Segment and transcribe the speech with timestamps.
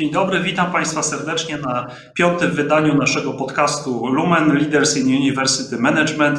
[0.00, 6.38] Dzień dobry, witam Państwa serdecznie na piątym wydaniu naszego podcastu Lumen Leaders in University Management.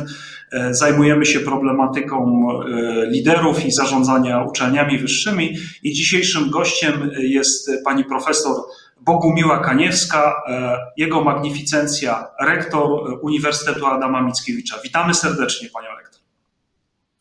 [0.51, 8.05] E, zajmujemy się problematyką e, liderów i zarządzania uczelniami wyższymi i dzisiejszym gościem jest pani
[8.05, 8.55] profesor
[9.01, 12.89] Bogumiła Kaniewska, e, jego magnificencja, rektor
[13.21, 14.75] Uniwersytetu Adama Mickiewicza.
[14.83, 16.21] Witamy serdecznie panią rektor.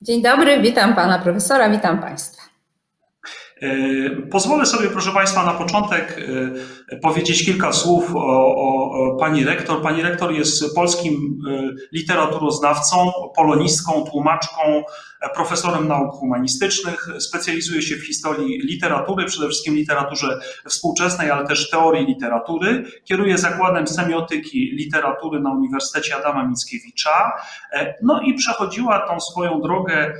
[0.02, 2.49] Dzień dobry, witam pana profesora, witam państwa.
[3.62, 9.82] E, pozwolę sobie, proszę Państwa, na początek e, powiedzieć kilka słów o, o, pani rektor.
[9.82, 14.82] Pani rektor jest polskim e, literaturoznawcą, polonistką, tłumaczką,
[15.34, 22.06] profesorem nauk humanistycznych, specjalizuje się w historii literatury, przede wszystkim literaturze współczesnej, ale też teorii
[22.06, 22.84] literatury.
[23.04, 27.32] Kieruje zakładem semiotyki literatury na Uniwersytecie Adama Mickiewicza.
[28.02, 30.14] No i przechodziła tą swoją drogę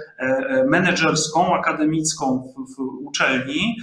[0.66, 3.76] menedżerską, akademicką w, w uczelni,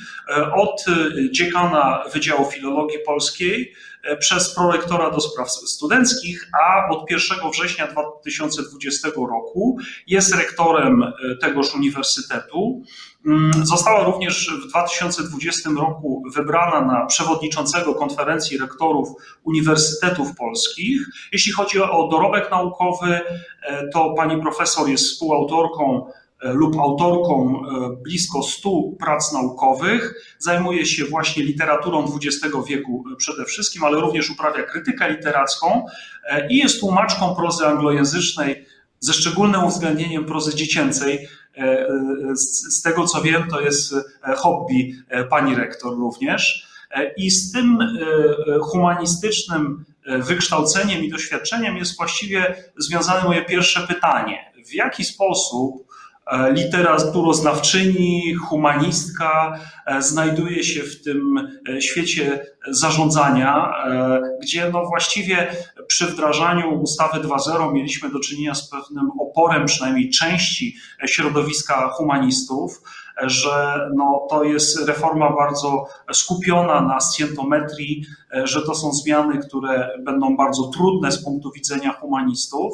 [0.55, 0.85] od
[1.31, 3.73] dziekana Wydziału Filologii Polskiej,
[4.07, 11.35] E, przez prorektora do spraw studenckich, a od 1 września 2020 roku jest rektorem e,
[11.41, 12.81] tegoż uniwersytetu.
[13.25, 19.09] Mm, została również w 2020 roku wybrana na przewodniczącego konferencji rektorów
[19.43, 21.01] uniwersytetów polskich.
[21.31, 23.19] Jeśli chodzi o dorobek naukowy,
[23.63, 30.13] e, to pani profesor jest współautorką lub autorką e, blisko 100 prac naukowych.
[30.39, 35.85] Zajmuje się właśnie literaturą XX wieku e, przede wszystkim, ale również uprawia krytykę literacką
[36.49, 38.65] i jest tłumaczką prozy anglojęzycznej
[38.99, 41.27] ze szczególnym uwzględnieniem prozy dziecięcej.
[42.35, 43.95] Z tego co wiem, to jest
[44.35, 44.93] hobby
[45.29, 46.67] pani rektor również.
[47.17, 47.77] I z tym
[48.61, 54.53] humanistycznym wykształceniem i doświadczeniem jest właściwie związane moje pierwsze pytanie.
[54.65, 56.06] W jaki sposób E,
[56.53, 63.73] literaturoznawczyni, humanistka e, znajduje się w tym e, świecie zarządzania,
[64.41, 65.47] gdzie no właściwie
[65.87, 72.81] przy wdrażaniu ustawy 2.0 mieliśmy do czynienia z pewnym oporem przynajmniej części środowiska humanistów,
[73.23, 78.05] że no, to jest reforma bardzo skupiona na scjentometrii,
[78.43, 82.73] że to są zmiany, które będą bardzo trudne z punktu widzenia humanistów.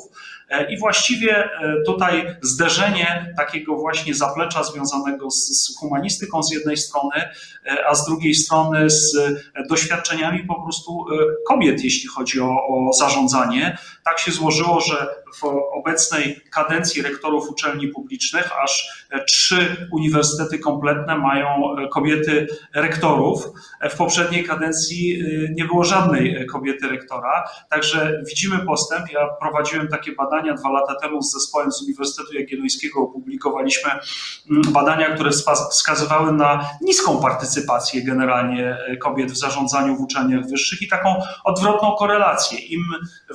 [0.70, 1.50] I właściwie
[1.86, 7.16] tutaj zderzenie takiego właśnie zaplecza związanego z, z humanistyką z jednej strony,
[7.88, 9.18] a z drugiej strony z
[9.70, 11.06] doświadczeniami po prostu
[11.48, 13.78] kobiet, jeśli chodzi o, o zarządzanie.
[14.06, 15.44] Tak się złożyło, że w
[15.74, 21.48] obecnej kadencji rektorów uczelni publicznych aż trzy uniwersytety kompletne mają
[21.92, 23.46] kobiety rektorów.
[23.90, 29.12] W poprzedniej kadencji nie było żadnej kobiety rektora, także widzimy postęp.
[29.12, 33.92] Ja prowadziłem takie badania dwa lata temu z zespołem z Uniwersytetu Jagiellońskiego, opublikowaliśmy
[34.52, 35.32] mm, badania, które
[35.72, 42.60] wskazywały na niską partycypację generalnie kobiet w zarządzaniu w uczelniach wyższych i taką odwrotną korelację.
[42.60, 42.84] Im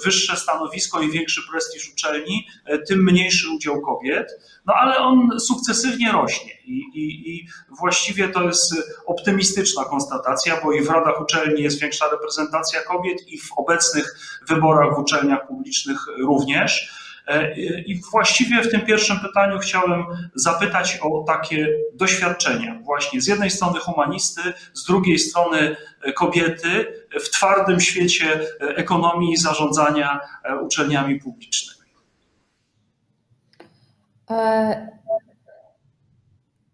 [0.05, 4.29] wyższe stanowisko i większy prestiż uczelni, e, tym mniejszy udział kobiet,
[4.67, 7.49] no ale on sukcesywnie rośnie i, i, i
[7.79, 8.75] właściwie to jest
[9.06, 14.17] optymistyczna konstatacja, bo i w radach uczelni jest większa reprezentacja kobiet i w obecnych
[14.49, 16.99] wyborach w uczelniach publicznych również.
[17.27, 23.50] E, I właściwie w tym pierwszym pytaniu chciałem zapytać o takie doświadczenia, właśnie z jednej
[23.50, 24.41] strony humanisty,
[24.75, 25.77] z drugiej strony
[26.17, 26.87] kobiety
[27.21, 30.21] w twardym świecie ekonomii i zarządzania
[30.62, 31.79] uczelniami publicznymi.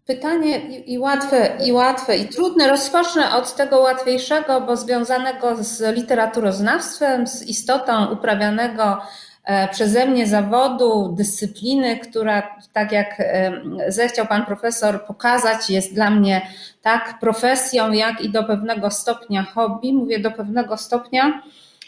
[0.05, 2.67] Pytanie i łatwe, i łatwe, i trudne.
[2.67, 9.01] Rozpocznę od tego łatwiejszego, bo związanego z literaturoznawstwem, z istotą uprawianego
[9.43, 13.51] e, przeze mnie zawodu, dyscypliny, która, tak jak e,
[13.87, 16.41] zechciał pan profesor pokazać, jest dla mnie
[16.81, 19.93] tak profesją, jak i do pewnego stopnia hobby.
[19.93, 21.41] Mówię do pewnego stopnia,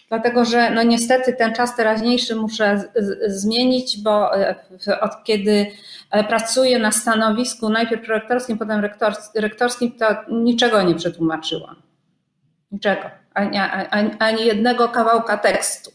[0.10, 2.84] dlatego że no niestety ten czas teraźniejszy muszę
[3.28, 4.56] zmienić, bo e,
[5.02, 5.72] od kiedy
[6.12, 8.90] e, pracuję na stanowisku najpierw rektorskim, potem
[9.36, 11.76] rektorskim, to niczego nie przetłumaczyłam.
[12.72, 13.02] Niczego.
[13.34, 15.92] Ani, ani, ani jednego kawałka tekstu.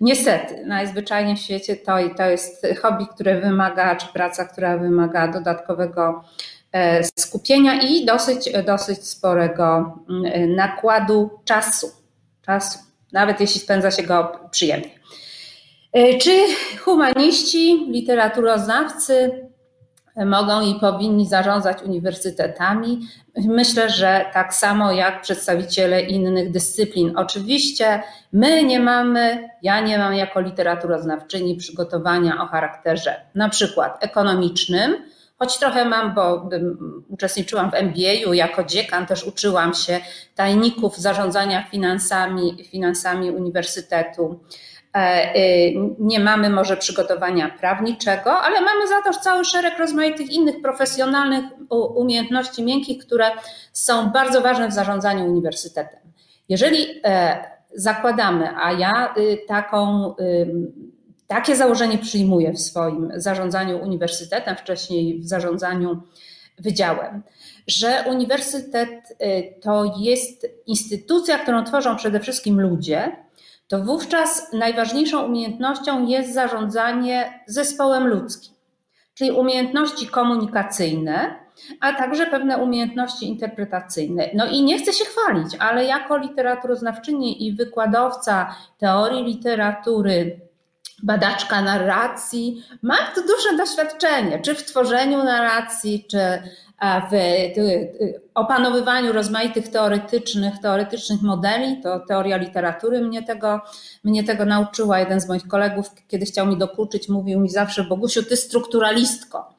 [0.00, 6.24] Niestety, najzwyczajniej w świecie to, to jest hobby, które wymaga, czy praca, która wymaga dodatkowego
[6.72, 11.90] e, skupienia i dosyć, dosyć sporego mm, nakładu czasu.
[12.42, 14.90] Czasu nawet jeśli spędza się go przyjemnie.
[15.92, 16.30] E, czy
[16.78, 19.48] humaniści, literaturoznawcy
[20.16, 23.00] mogą i powinni zarządzać uniwersytetami?
[23.36, 27.12] Myślę, że tak samo jak przedstawiciele innych dyscyplin.
[27.16, 28.02] Oczywiście
[28.32, 34.96] my nie mamy, ja nie mam jako literaturoznawczyni przygotowania o charakterze na przykład ekonomicznym,
[35.40, 36.48] choć trochę mam, bo
[37.08, 40.00] uczestniczyłam w MBA-u, jako dziekan też uczyłam się
[40.34, 44.40] tajników zarządzania finansami, finansami uniwersytetu.
[44.96, 50.62] E, y, nie mamy może przygotowania prawniczego, ale mamy za to cały szereg rozmaitych innych
[50.62, 53.30] profesjonalnych umiejętności miękkich, które
[53.72, 56.00] są bardzo ważne w zarządzaniu uniwersytetem.
[56.48, 57.44] Jeżeli e,
[57.74, 60.14] zakładamy, a ja y, taką,
[61.30, 66.02] takie założenie przyjmuję w swoim zarządzaniu uniwersytetem, wcześniej w zarządzaniu
[66.58, 67.22] wydziałem,
[67.66, 73.16] że uniwersytet y, to jest instytucja, którą tworzą przede wszystkim ludzie,
[73.68, 78.54] to wówczas najważniejszą umiejętnością jest zarządzanie zespołem ludzkim,
[79.14, 81.34] czyli umiejętności komunikacyjne,
[81.80, 84.30] a także pewne umiejętności interpretacyjne.
[84.34, 90.49] No i nie chcę się chwalić, ale jako literaturoznawczyni i wykładowca teorii literatury,
[91.02, 96.18] badaczka narracji, mam tu duże doświadczenie, czy w tworzeniu narracji, czy
[96.80, 97.14] w
[98.34, 103.60] opanowywaniu rozmaitych teoretycznych, teoretycznych modeli, to teoria literatury mnie tego,
[104.04, 104.98] mnie tego nauczyła.
[104.98, 109.54] Jeden z moich kolegów, kiedy chciał mi dokuczyć, mówił mi zawsze, Bogusiu, ty strukturalistko.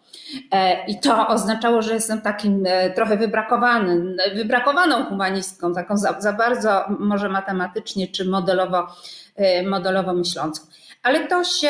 [0.52, 6.34] E, I to oznaczało, że jestem takim e, trochę wybrakowanym, wybrakowaną humanistką, taką za, za
[6.34, 8.88] bardzo może matematycznie czy modelowo,
[9.36, 10.62] e, modelowo myślącą.
[11.04, 11.70] Ale to się,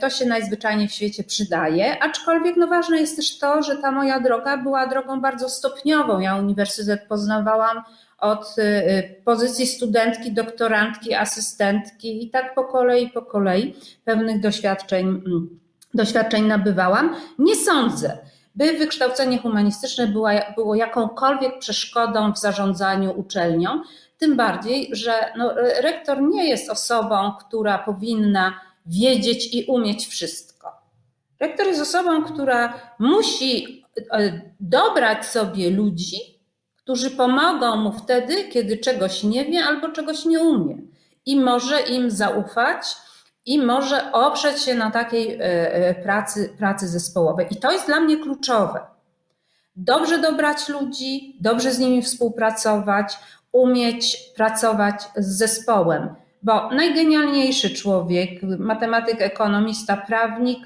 [0.00, 4.20] to się najzwyczajniej w świecie przydaje, aczkolwiek no ważne jest też to, że ta moja
[4.20, 6.20] droga była drogą bardzo stopniową.
[6.20, 7.82] Ja uniwersytet poznawałam
[8.18, 8.56] od
[9.24, 13.74] pozycji studentki, doktorantki, asystentki i tak po kolei, po kolei
[14.04, 15.58] pewnych doświadczeń mm,
[15.94, 17.16] doświadczeń nabywałam.
[17.38, 18.18] Nie sądzę,
[18.58, 20.08] by wykształcenie humanistyczne
[20.54, 23.82] było, jakąkolwiek przeszkodą w zarządzaniu uczelnią.
[24.18, 30.72] Tym bardziej, że no, rektor nie jest osobą, która powinna wiedzieć i umieć wszystko.
[31.40, 36.18] Rektor jest osobą, która musi e, dobrać sobie ludzi,
[36.76, 40.78] którzy pomogą mu wtedy, kiedy czegoś nie wie albo czegoś nie umie.
[41.26, 42.96] I może im zaufać,
[43.48, 45.40] i może oprzeć się na takiej e,
[45.72, 47.46] e, pracy, pracy zespołowej.
[47.50, 48.80] I to jest dla mnie kluczowe.
[49.76, 53.18] Dobrze dobrać ludzi, dobrze z nimi współpracować,
[53.52, 60.58] umieć pracować z zespołem, bo najgenialniejszy człowiek, matematyk, ekonomista, prawnik,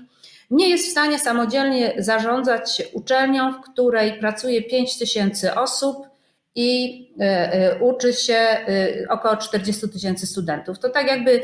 [0.50, 6.11] nie jest w stanie samodzielnie zarządzać uczelnią, w której pracuje 5 tysięcy osób,
[6.54, 8.66] i e, e, uczy się e,
[9.08, 10.78] około 40 tysięcy studentów.
[10.78, 11.42] To tak jakby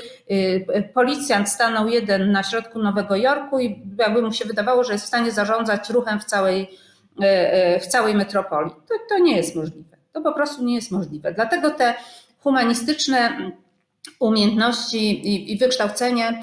[0.94, 5.08] policjant stanął jeden na środku Nowego Jorku i jakby mu się wydawało, że jest w
[5.08, 6.70] stanie zarządzać ruchem w całej,
[7.81, 8.70] w całej metropolii.
[8.70, 9.96] To, to nie jest możliwe.
[10.12, 11.32] To po prostu nie jest możliwe.
[11.32, 11.94] Dlatego te
[12.38, 13.50] humanistyczne
[14.20, 16.42] umiejętności i, i wykształcenie,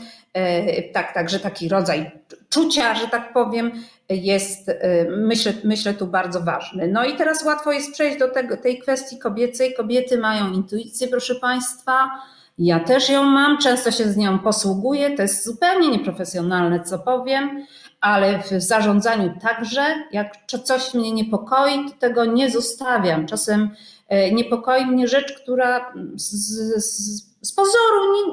[0.93, 2.11] tak, także taki rodzaj
[2.49, 3.71] czucia, że tak powiem,
[4.09, 4.73] jest, y,
[5.17, 6.87] myślę, myślę tu bardzo ważny.
[6.87, 9.73] No i teraz łatwo jest przejść do tego, tej kwestii kobiecej.
[9.73, 12.11] Kobiety mają intuicję, proszę Państwa.
[12.57, 15.15] Ja też ją mam, często się z nią posługuję.
[15.15, 17.65] To jest zupełnie nieprofesjonalne, co powiem,
[18.01, 19.85] ale w zarządzaniu także.
[20.11, 23.25] Jak coś mnie niepokoi, to tego nie zostawiam.
[23.25, 23.69] Czasem
[24.07, 26.31] e, niepokoi mnie rzecz, która z,
[26.75, 28.23] z, z pozoru nie,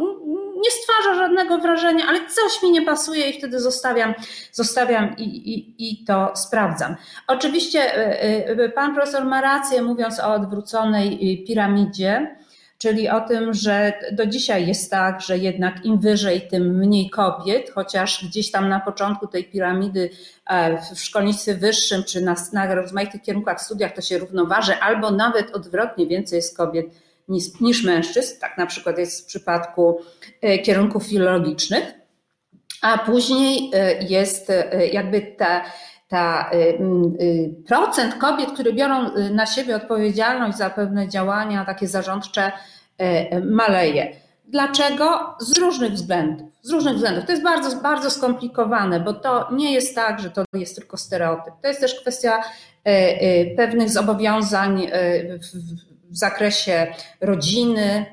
[0.61, 4.15] nie stwarza żadnego wrażenia, ale coś mi nie pasuje i wtedy zostawiam,
[4.53, 6.97] zostawiam i, i, i to sprawdzam.
[7.27, 12.37] Oczywiście e, e, pan profesor ma rację, mówiąc o odwróconej piramidzie,
[12.79, 17.71] czyli o tym, że do dzisiaj jest tak, że jednak im wyżej, tym mniej kobiet,
[17.71, 20.11] chociaż gdzieś tam na początku tej piramidy
[20.47, 25.51] e, w szkolnictwie wyższym czy na, na rozmaitych kierunkach studiach to się równoważy, albo nawet
[25.51, 26.87] odwrotnie więcej jest kobiet
[27.33, 30.01] niż, niż mężczyzn, tak na przykład jest w przypadku
[30.43, 31.85] e, kierunków filologicznych,
[32.83, 35.65] a później e, jest e, jakby ta,
[36.09, 36.51] ta
[37.67, 42.53] procent kobiet, które biorą na siebie odpowiedzialność za pewne działania takie zarządcze,
[43.45, 44.17] maleje.
[44.45, 45.35] Dlaczego?
[45.41, 46.49] Z różnych względów.
[46.63, 47.25] Z różnych względów.
[47.25, 51.55] To jest bardzo, bardzo skomplikowane, bo to nie jest tak, że to jest tylko stereotyp.
[51.63, 52.43] To jest też kwestia
[53.57, 54.87] pewnych zobowiązań
[56.13, 58.07] w zakresie rodziny.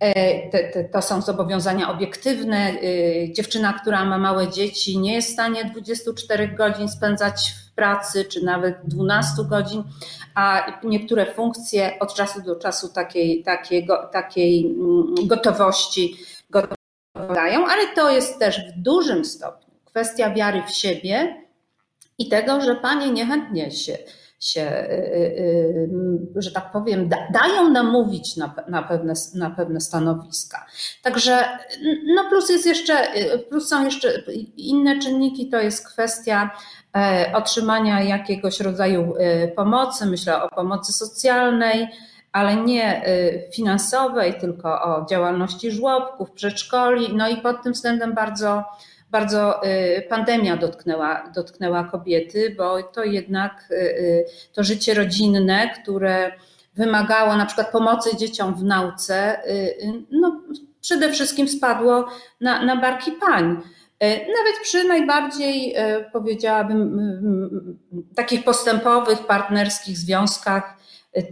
[0.00, 2.56] E, te, te, to są zobowiązania obiektywne.
[2.56, 8.24] E, dziewczyna, która ma małe dzieci, nie jest w stanie 24 godzin spędzać w pracy,
[8.24, 9.84] czy nawet 12 godzin,
[10.34, 16.16] a niektóre funkcje od czasu do czasu takiej, takiej, takiej mm, gotowości
[17.34, 21.42] dają, ale to jest też w dużym stopniu kwestia wiary w siebie
[22.18, 23.98] i tego, że panie niechętnie się
[24.46, 24.88] się,
[26.36, 30.66] że tak powiem, dają nam mówić na, na, pewne, na pewne stanowiska.
[31.02, 31.44] Także
[32.16, 32.94] no plus jest jeszcze,
[33.48, 34.22] plus są jeszcze
[34.56, 36.50] inne czynniki, to jest kwestia
[37.34, 39.14] otrzymania jakiegoś rodzaju
[39.56, 41.88] pomocy, myślę o pomocy socjalnej,
[42.32, 43.02] ale nie
[43.54, 47.16] finansowej, tylko o działalności żłobków, przedszkoli.
[47.16, 48.64] No i pod tym względem bardzo,
[49.12, 56.32] bardzo y, pandemia dotknęła, dotknęła kobiety, bo to jednak y, y, to życie rodzinne, które
[56.74, 59.42] wymagało na przykład pomocy dzieciom w nauce,
[60.10, 60.42] no
[60.80, 62.08] przede wszystkim spadło
[62.40, 63.56] na, na barki pań.
[64.00, 65.74] Nawet przy najbardziej,
[66.12, 67.78] powiedziałabym,
[68.16, 70.76] takich postępowych, partnerskich związkach,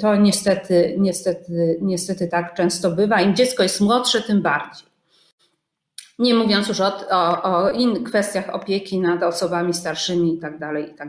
[0.00, 3.20] to niestety, niestety, niestety tak często bywa.
[3.20, 4.89] Im dziecko jest młodsze, tym bardziej.
[6.20, 7.70] Nie mówiąc już o, o, o
[8.06, 11.08] kwestiach opieki nad osobami starszymi i tak dalej, i tak.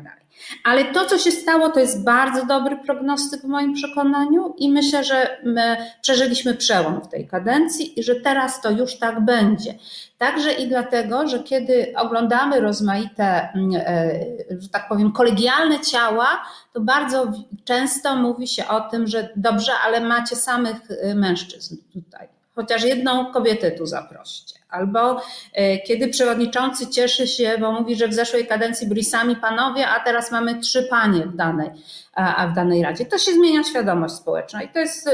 [0.63, 5.03] Ale to, co się stało, to jest bardzo dobry prognostyk w moim przekonaniu i myślę,
[5.03, 9.75] że my przeżyliśmy przełom w tej kadencji i że teraz to już tak będzie.
[10.17, 14.19] Także i dlatego, że kiedy oglądamy rozmaite, mm, e,
[14.59, 16.27] że tak powiem, kolegialne ciała,
[16.73, 17.31] to bardzo
[17.63, 22.30] często mówi się o tym, że dobrze, ale macie samych e, mężczyzn tutaj.
[22.55, 24.59] Chociaż jedną kobietę tu zaproście.
[24.69, 25.21] Albo
[25.53, 29.99] e, kiedy przewodniczący cieszy się, bo mówi, że w zeszłej kadencji byli sami panowie, a
[29.99, 31.69] teraz mamy trzy panie w danej,
[32.13, 33.05] a w danej radzie.
[33.05, 35.09] To się zmienia świadomość społeczna i to jest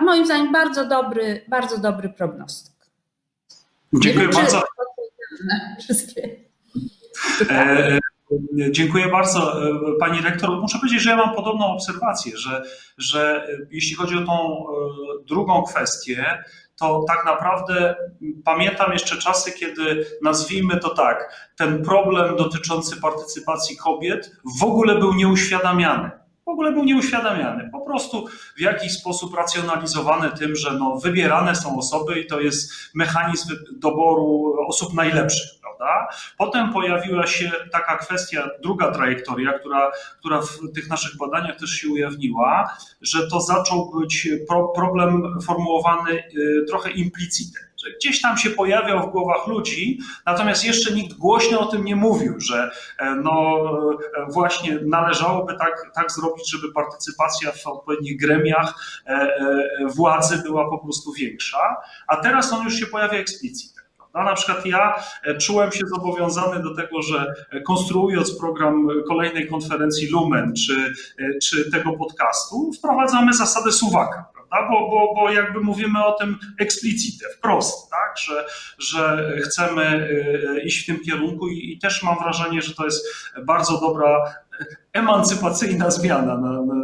[0.00, 2.72] moim zdaniem bardzo dobry, bardzo dobry prognostyk.
[3.92, 4.62] Dziękuję wiem, bardzo.
[5.80, 6.36] Wszystkie.
[7.50, 7.98] E,
[8.70, 9.52] dziękuję bardzo
[10.00, 10.60] Pani Rektor.
[10.60, 12.62] Muszę powiedzieć, że ja mam podobną obserwację, że,
[12.98, 14.64] że jeśli chodzi o tą
[15.26, 16.42] drugą kwestię,
[16.82, 17.94] to tak naprawdę
[18.44, 25.14] pamiętam jeszcze czasy, kiedy nazwijmy to tak, ten problem dotyczący partycypacji kobiet w ogóle był
[25.14, 26.10] nieuświadamiany.
[26.46, 27.70] W ogóle był nieuświadamiany.
[27.72, 32.72] Po prostu w jakiś sposób racjonalizowany tym, że no, wybierane są osoby i to jest
[32.94, 36.16] mechanizm doboru osób najlepszych prawda?
[36.38, 41.88] Potem pojawiła się taka kwestia, druga trajektoria, która, która w tych naszych badaniach też się
[41.88, 48.50] ujawniła, że to zaczął być pro, problem formułowany y, trochę implicitem że gdzieś tam się
[48.50, 53.64] pojawiał w głowach ludzi, natomiast jeszcze nikt głośno o tym nie mówił, że e, no
[54.16, 58.74] e, właśnie należałoby tak, tak zrobić, żeby partycypacja w odpowiednich gremiach
[59.06, 59.28] e,
[59.86, 61.76] władzy była po prostu większa,
[62.08, 63.71] a teraz on już się pojawia eksplicitnie.
[64.14, 69.48] No, na przykład ja e, czułem się zobowiązany do tego, że e, konstruując program kolejnej
[69.48, 74.24] konferencji Lumen czy, e, czy tego podcastu, wprowadzamy zasadę suwaka.
[74.34, 74.68] Prawda?
[74.70, 78.18] Bo, bo, bo jakby mówimy o tym eksplicite, wprost, tak?
[78.18, 78.46] że,
[78.78, 80.08] że chcemy
[80.64, 83.06] iść w tym kierunku i, i też mam wrażenie, że to jest
[83.44, 84.34] bardzo dobra
[84.92, 86.81] emancypacyjna zmiana na, na,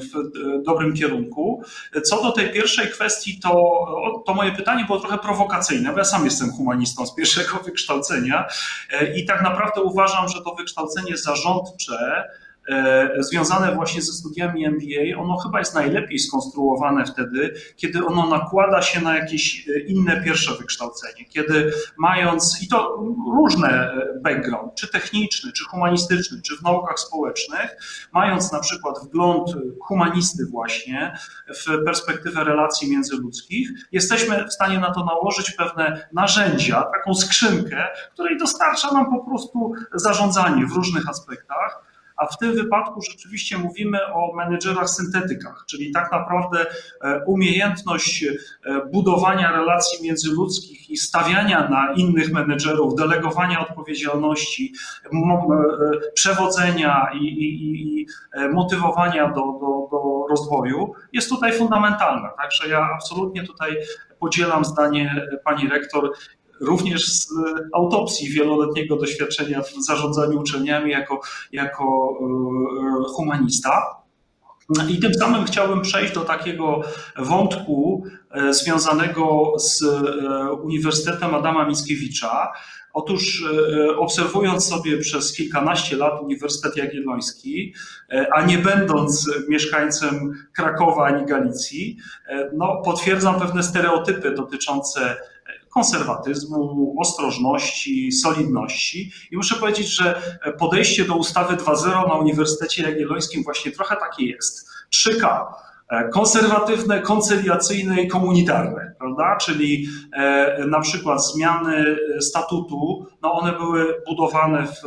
[0.00, 1.62] w dobrym kierunku.
[2.04, 3.52] Co do tej pierwszej kwestii, to,
[4.26, 8.48] to moje pytanie było trochę prowokacyjne, bo ja sam jestem humanistą z pierwszego wykształcenia
[9.16, 12.41] i tak naprawdę uważam, że to wykształcenie zarządcze E,
[13.18, 19.00] związane właśnie ze studiami MBA, ono chyba jest najlepiej skonstruowane wtedy, kiedy ono nakłada się
[19.00, 23.04] na jakieś e, inne pierwsze wykształcenie, kiedy mając, i to
[23.34, 27.76] różne e, background, czy techniczny, czy humanistyczny, czy w naukach społecznych,
[28.12, 29.50] mając na przykład wgląd
[29.80, 37.14] humanisty właśnie w perspektywę relacji międzyludzkich, jesteśmy w stanie na to nałożyć pewne narzędzia, taką
[37.14, 41.91] skrzynkę, której dostarcza nam po prostu zarządzanie w różnych aspektach
[42.22, 46.66] a w tym wypadku rzeczywiście mówimy o menedżerach syntetykach, czyli tak naprawdę
[47.00, 48.32] e, umiejętność e,
[48.92, 54.72] budowania relacji międzyludzkich i stawiania na innych menedżerów, delegowania odpowiedzialności,
[55.04, 55.10] e,
[56.14, 58.06] przewodzenia i, i, i
[58.52, 62.28] motywowania do, do, do rozwoju jest tutaj fundamentalna.
[62.28, 63.76] Także ja absolutnie tutaj
[64.20, 66.12] podzielam zdanie pani rektor
[66.60, 67.28] również z
[67.74, 71.20] autopsji wieloletniego doświadczenia w zarządzaniu uczelniami jako,
[71.52, 74.02] jako e, humanista.
[74.88, 76.82] I tym samym chciałbym przejść do takiego
[77.18, 82.52] wątku e, związanego z e, Uniwersytetem Adama Mickiewicza.
[82.94, 83.44] Otóż
[83.98, 87.74] obserwując sobie przez kilkanaście lat Uniwersytet Jagielloński,
[88.34, 91.96] a nie będąc mieszkańcem Krakowa ani Galicji,
[92.54, 95.16] no, potwierdzam pewne stereotypy dotyczące
[95.74, 99.12] konserwatyzmu, ostrożności, solidności.
[99.30, 100.22] I muszę powiedzieć, że
[100.58, 104.68] podejście do ustawy 2.0 na Uniwersytecie Jagiellońskim właśnie trochę takie jest.
[104.94, 105.44] 3K.
[106.12, 109.36] konserwatywne, koncyliacyjne i komunitarne, prawda?
[109.36, 109.88] Czyli
[110.66, 114.82] na przykład zmiany statutu, no one były budowane w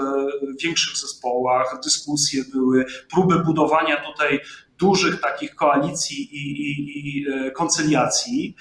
[0.63, 4.39] większych zespołach, dyskusje były, próby budowania tutaj
[4.79, 8.55] dużych takich koalicji i, i, i koncyliacji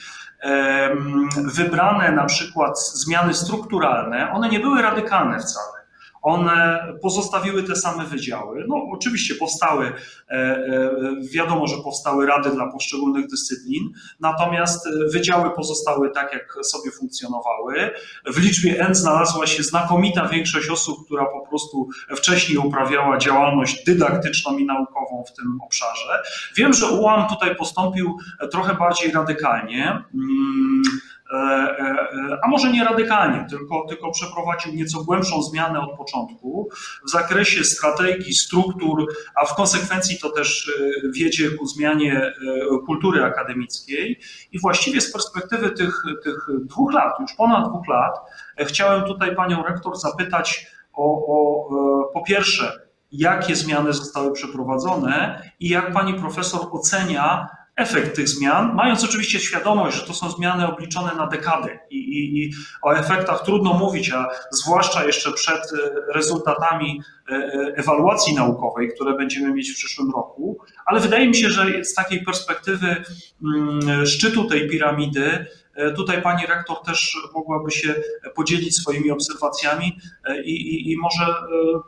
[1.37, 5.74] wybrane na przykład zmiany strukturalne, one nie były radykalne wcale.
[6.25, 8.65] One pozostawiły te same wydziały.
[8.69, 10.91] No, oczywiście powstały, e, e,
[11.33, 17.91] wiadomo, że powstały rady dla poszczególnych dyscyplin, natomiast wydziały pozostały tak, jak sobie funkcjonowały.
[18.27, 24.59] W liczbie N znalazła się znakomita większość osób, która po prostu wcześniej uprawiała działalność dydaktyczną
[24.59, 26.23] i naukową w tym obszarze.
[26.57, 28.19] Wiem, że UAM tutaj postąpił
[28.51, 30.05] trochę bardziej radykalnie.
[31.31, 31.79] Hmm E,
[32.33, 36.69] e, a może nie radykalnie, tylko, tylko przeprowadził nieco głębszą zmianę od początku
[37.07, 40.71] w zakresie strategii, struktur, a w konsekwencji to też
[41.05, 42.33] e, wiedzie ku zmianie
[42.87, 44.21] kultury akademickiej.
[44.53, 48.15] I właściwie z perspektywy tych, tych dwóch lat, już ponad dwóch lat,
[48.59, 52.73] chciałem tutaj panią rektor zapytać o, o po pierwsze,
[53.13, 59.97] jakie zmiany zostały przeprowadzone i jak pani profesor ocenia efekt tych zmian, mając oczywiście świadomość,
[59.97, 62.53] że to są zmiany obliczone na dekady i, i, i,
[62.83, 69.17] o efektach trudno mówić, a zwłaszcza jeszcze przed e, rezultatami e, e, ewaluacji naukowej, które
[69.17, 73.05] będziemy mieć w przyszłym roku, ale wydaje mi się, że z takiej perspektywy
[73.45, 75.47] mm, szczytu tej piramidy,
[75.97, 77.95] tutaj pani rektor też mogłaby się
[78.35, 79.99] podzielić swoimi obserwacjami
[80.45, 81.35] i, i, i może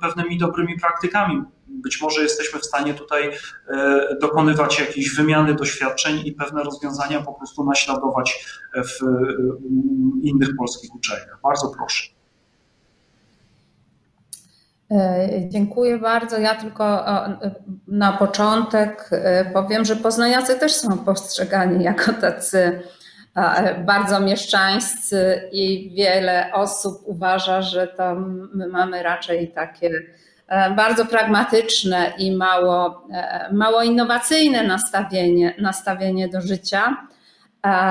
[0.00, 1.42] pewnymi dobrymi praktykami
[1.82, 3.30] być może jesteśmy w stanie tutaj
[3.68, 9.06] e, dokonywać jakiejś wymiany doświadczeń i pewne rozwiązania po prostu naśladować w e,
[10.22, 11.38] innych polskich uczelniach.
[11.42, 12.08] Bardzo proszę.
[14.90, 16.38] E, dziękuję bardzo.
[16.38, 17.04] Ja tylko
[17.88, 19.10] na początek
[19.52, 22.80] powiem, że poznaniacy też są postrzegani jako tacy
[23.86, 28.14] bardzo mieszczańscy i wiele osób uważa, że to
[28.54, 30.25] my mamy raczej takie E,
[30.76, 36.96] bardzo pragmatyczne i mało, e, mało innowacyjne nastawienie, nastawienie do życia.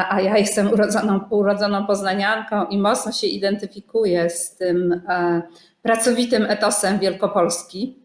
[0.10, 5.42] A ja jestem urodzoną, urodzoną poznanianką i mocno się identyfikuję z tym e,
[5.82, 8.00] pracowitym etosem Wielkopolski,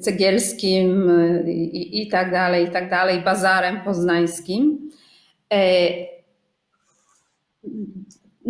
[0.00, 1.10] cegielskim
[1.46, 4.90] i, i tak dalej, i tak dalej, bazarem poznańskim.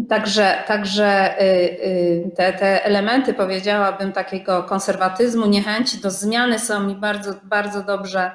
[0.08, 6.94] Także, także y, y, te, te elementy, powiedziałabym, takiego konserwatyzmu, niechęci do zmiany są mi
[6.94, 8.30] bardzo, bardzo dobrze,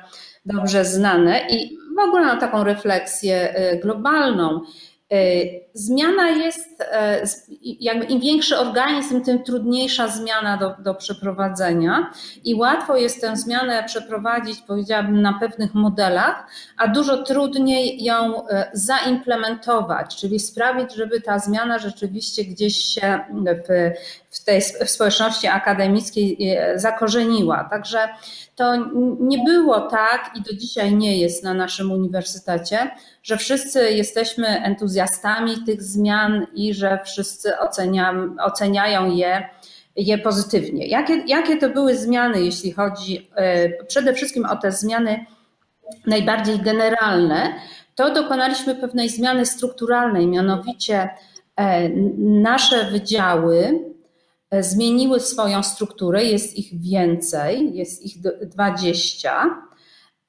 [0.46, 4.62] dobrze znane i w ogóle na taką refleksję y, globalną.
[5.16, 7.24] E, zmiana jest, e,
[7.62, 12.12] jakby im większy organizm, tym trudniejsza zmiana do, do przeprowadzenia
[12.44, 16.48] i łatwo jest tę zmianę przeprowadzić, powiedziałabym, na pewnych modelach,
[16.78, 23.92] a dużo trudniej ją e, zaimplementować, czyli sprawić, żeby ta zmiana rzeczywiście gdzieś się w,
[24.46, 27.64] tej społeczności akademickiej zakorzeniła.
[27.64, 28.00] Także
[28.56, 28.76] to
[29.20, 32.92] nie było tak i do dzisiaj nie jest na naszym uniwersytecie,
[33.24, 39.50] że wszyscy jesteśmy entuzjastami tych zmian i że wszyscy oceniam, oceniają je,
[39.96, 40.88] je pozytywnie.
[40.88, 45.26] Jakie, jakie to były zmiany, jeśli chodzi e, przede wszystkim o te zmiany
[46.06, 47.54] najbardziej generalne?
[47.96, 51.10] To dokonaliśmy pewnej zmiany strukturalnej, mianowicie
[51.56, 53.95] e, nasze wydziały E,
[54.64, 59.64] zmieniły swoją strukturę, jest ich więcej, jest ich 20,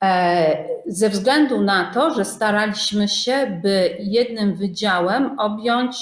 [0.03, 5.97] e, ze względu na to, że staraliśmy się, by jednym wydziałem objąć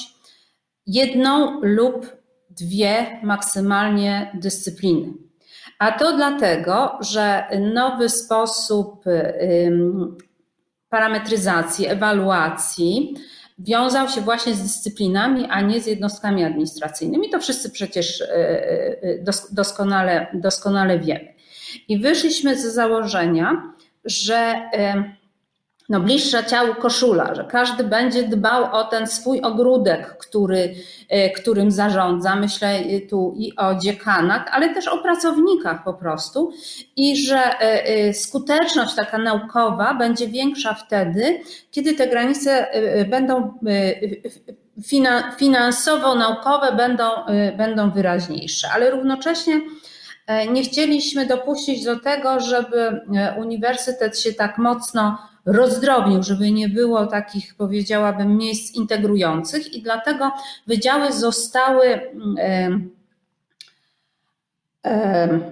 [0.87, 2.17] jedną lub
[2.51, 5.13] dwie maksymalnie dyscypliny.
[5.79, 9.05] A to dlatego, że nowy sposób
[10.89, 13.15] parametryzacji, ewaluacji,
[13.59, 17.31] wiązał się właśnie z dyscyplinami, a nie z jednostkami administracyjnymi.
[17.31, 18.27] To wszyscy przecież e,
[19.03, 19.19] e,
[19.53, 21.35] doskonale, doskonale wiemy.
[21.89, 23.73] I wyszliśmy z założenia,
[24.05, 25.05] że e,
[25.89, 30.75] no, bliższa ciału koszula, że każdy będzie dbał o ten swój ogródek, który,
[31.09, 32.37] e, którym zarządza.
[32.37, 36.53] Myślę e, tu i o dziekanach, ale też o pracownikach po prostu.
[36.97, 42.67] I że e, skuteczność taka naukowa będzie większa wtedy, kiedy te granice
[43.11, 43.59] będą
[45.39, 47.05] finansowo-naukowe będą,
[47.57, 49.61] będą wyraźniejsze, ale równocześnie
[50.51, 53.01] nie chcieliśmy dopuścić do tego, żeby
[53.37, 60.33] uniwersytet się tak mocno rozdrobnił, żeby nie było takich, powiedziałabym, miejsc integrujących i dlatego
[60.67, 62.01] wydziały zostały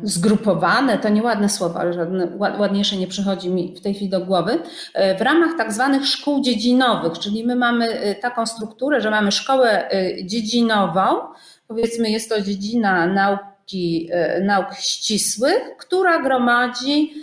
[0.03, 4.59] zgrupowane, to nieładne słowo, ale żadne ładniejsze nie przychodzi mi w tej chwili do głowy,
[5.19, 9.89] w ramach tak zwanych szkół dziedzinowych, czyli my mamy taką strukturę, że mamy szkołę
[10.25, 11.01] dziedzinową,
[11.69, 14.11] powiedzmy jest to dziedzina nauki,
[14.43, 17.15] nauk ścisłych, która gromadzi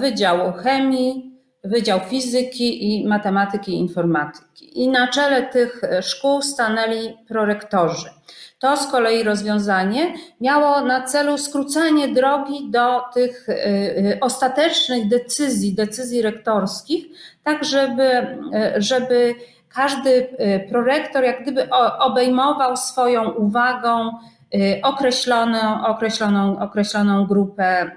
[0.00, 1.31] Wydział Chemii,
[1.64, 4.82] Wydział Fizyki i Matematyki i Informatyki.
[4.82, 8.10] I na czele tych szkół stanęli prorektorzy.
[8.58, 15.74] To z kolei rozwiązanie miało na celu skrócenie drogi do tych y, y, ostatecznych decyzji,
[15.74, 17.06] decyzji rektorskich,
[17.44, 18.38] tak żeby,
[18.76, 19.34] żeby
[19.68, 20.28] każdy
[20.70, 24.10] prorektor jak gdyby obejmował swoją uwagą
[24.82, 27.90] określoną, określoną, określoną grupę,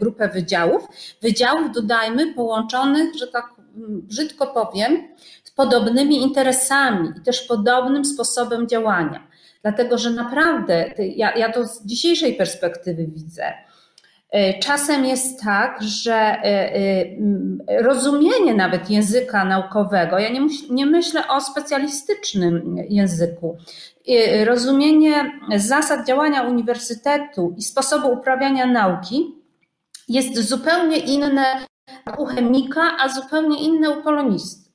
[0.00, 0.88] grupę wydziałów.
[1.22, 3.44] Wydziałów, dodajmy, połączonych, że tak
[3.76, 5.02] brzydko powiem,
[5.44, 9.26] z podobnymi interesami i też podobnym sposobem działania.
[9.62, 13.52] Dlatego, że naprawdę, ja, ja to z dzisiejszej perspektywy widzę,
[14.60, 20.40] Czasem jest tak, że e, e, rozumienie nawet języka naukowego, ja nie,
[20.70, 23.56] nie, myślę o specjalistycznym języku,
[24.44, 29.34] rozumienie zasad działania uniwersytetu i sposobu uprawiania nauki
[30.08, 31.66] jest zupełnie inne
[32.18, 34.70] u chemika, a zupełnie inne u polonisty.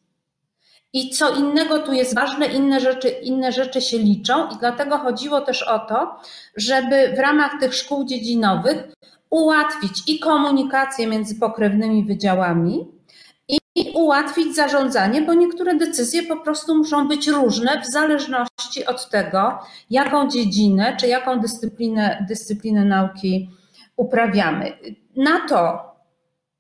[0.93, 5.41] I co innego tu jest ważne, inne rzeczy, inne rzeczy się liczą, i dlatego chodziło
[5.41, 6.20] też o to,
[6.56, 8.84] żeby w ramach tych szkół dziedzinowych
[9.30, 12.98] ułatwić i komunikację między pokrewnymi wydziałami,
[13.76, 19.60] i ułatwić zarządzanie, bo niektóre decyzje po prostu muszą być różne w zależności od tego,
[19.90, 23.50] jaką dziedzinę czy jaką dyscyplinę, dyscyplinę nauki
[23.98, 24.78] uprawiamy.
[25.16, 25.80] Na to,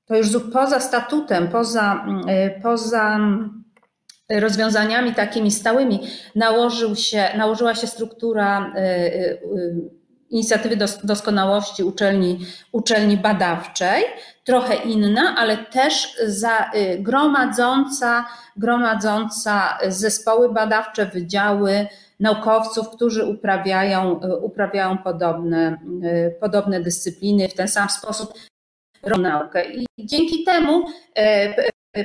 [0.05, 2.05] to już poza statutem, poza,
[2.63, 3.19] poza
[4.31, 5.99] rozwiązaniami takimi stałymi
[6.35, 8.73] nałożył się, nałożyła się struktura
[10.31, 12.39] y, y, y, inicjatywy doskonałości uczelni,
[12.71, 14.03] uczelni badawczej,
[14.43, 18.25] trochę inna, ale też za, gromadząca,
[18.57, 21.87] gromadząca zespoły badawcze, wydziały
[22.19, 25.77] naukowców, którzy uprawiają, uprawiają podobne,
[26.39, 28.33] podobne dyscypliny w ten sam sposób
[29.17, 29.65] naukę.
[29.73, 30.85] I dzięki temu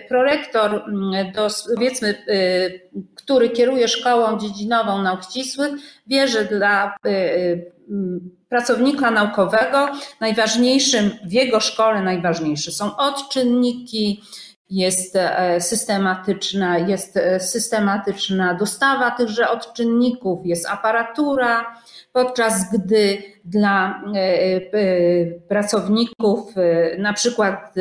[0.08, 5.72] prorektor, mm, do, powiedzmy, y, który kieruje szkołą dziedzinową nauk ścisłych,
[6.06, 7.72] wie, że dla y, y,
[8.48, 9.88] pracownika naukowego
[10.20, 14.22] najważniejszym w jego szkole najważniejsze są odczynniki,
[14.72, 21.76] jest e, systematyczna, jest e, systematyczna dostawa tychże odczynników, jest aparatura,
[22.12, 26.54] podczas gdy dla e, pracowników
[26.98, 27.74] na przykład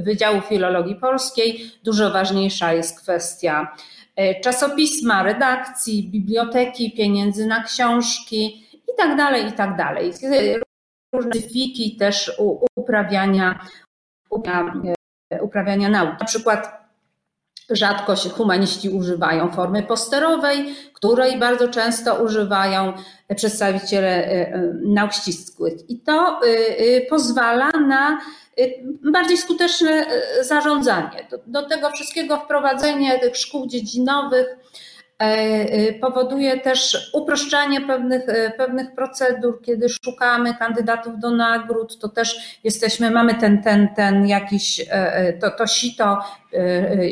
[0.00, 3.76] Wydziału Filologii Polskiej dużo ważniejsza jest kwestia
[4.42, 8.67] czasopisma, redakcji, biblioteki, pieniędzy na książki
[8.98, 10.12] tak dalej, i tak dalej.
[11.12, 12.32] Różne fiki też
[12.76, 13.60] uprawiania,
[15.40, 16.16] uprawiania nauki.
[16.20, 16.78] Na przykład
[17.70, 22.92] Rzadko się humaniści używają formy posterowej, której bardzo często używają
[23.36, 25.90] przedstawiciele e, e, nauk ścisłych.
[25.90, 28.20] I to e, pozwala na
[29.12, 30.06] bardziej skuteczne
[30.40, 31.28] zarządzanie.
[31.30, 34.87] Do, do tego wszystkiego wprowadzenie tych szkół dziedzinowych E, e,
[36.00, 43.10] powoduje też uproszczenie pewnych, e, pewnych procedur, kiedy szukamy kandydatów do nagród, to też jesteśmy,
[43.10, 44.86] mamy ten, ten, ten jakiś,
[45.40, 46.18] to, to sito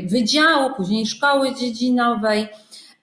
[0.06, 2.48] wydziału, później szkoły dziedzinowej,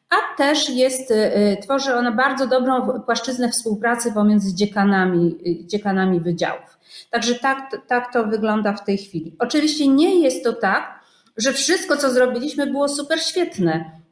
[0.09, 1.13] a też jest,
[1.61, 6.77] tworzy ona bardzo dobrą płaszczyznę współpracy pomiędzy dziekanami, dziekanami wydziałów.
[7.09, 9.35] Także tak, tak to wygląda w tej chwili.
[9.39, 10.99] Oczywiście nie jest to tak,
[11.37, 14.02] że wszystko, co zrobiliśmy, było super świetne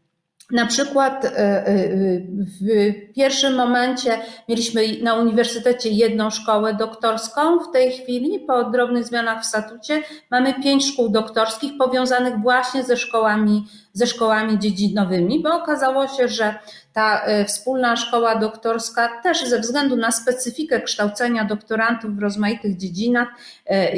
[0.52, 1.64] na przykład e, e,
[2.62, 4.18] w pierwszym momencie
[4.50, 7.60] mieliśmy na uniwersytecie jedną szkołę doktorską.
[7.60, 12.98] W tej chwili, po drobnych zmianach w statucie, mamy pięć szkół doktorskich powiązanych właśnie ze
[12.98, 16.56] szkołami, ze szkołami dziedzinowymi, bo okazało się, że
[16.94, 23.28] ta e, wspólna szkoła doktorska też ze względu na specyfikę kształcenia doktorantów w rozmaitych dziedzinach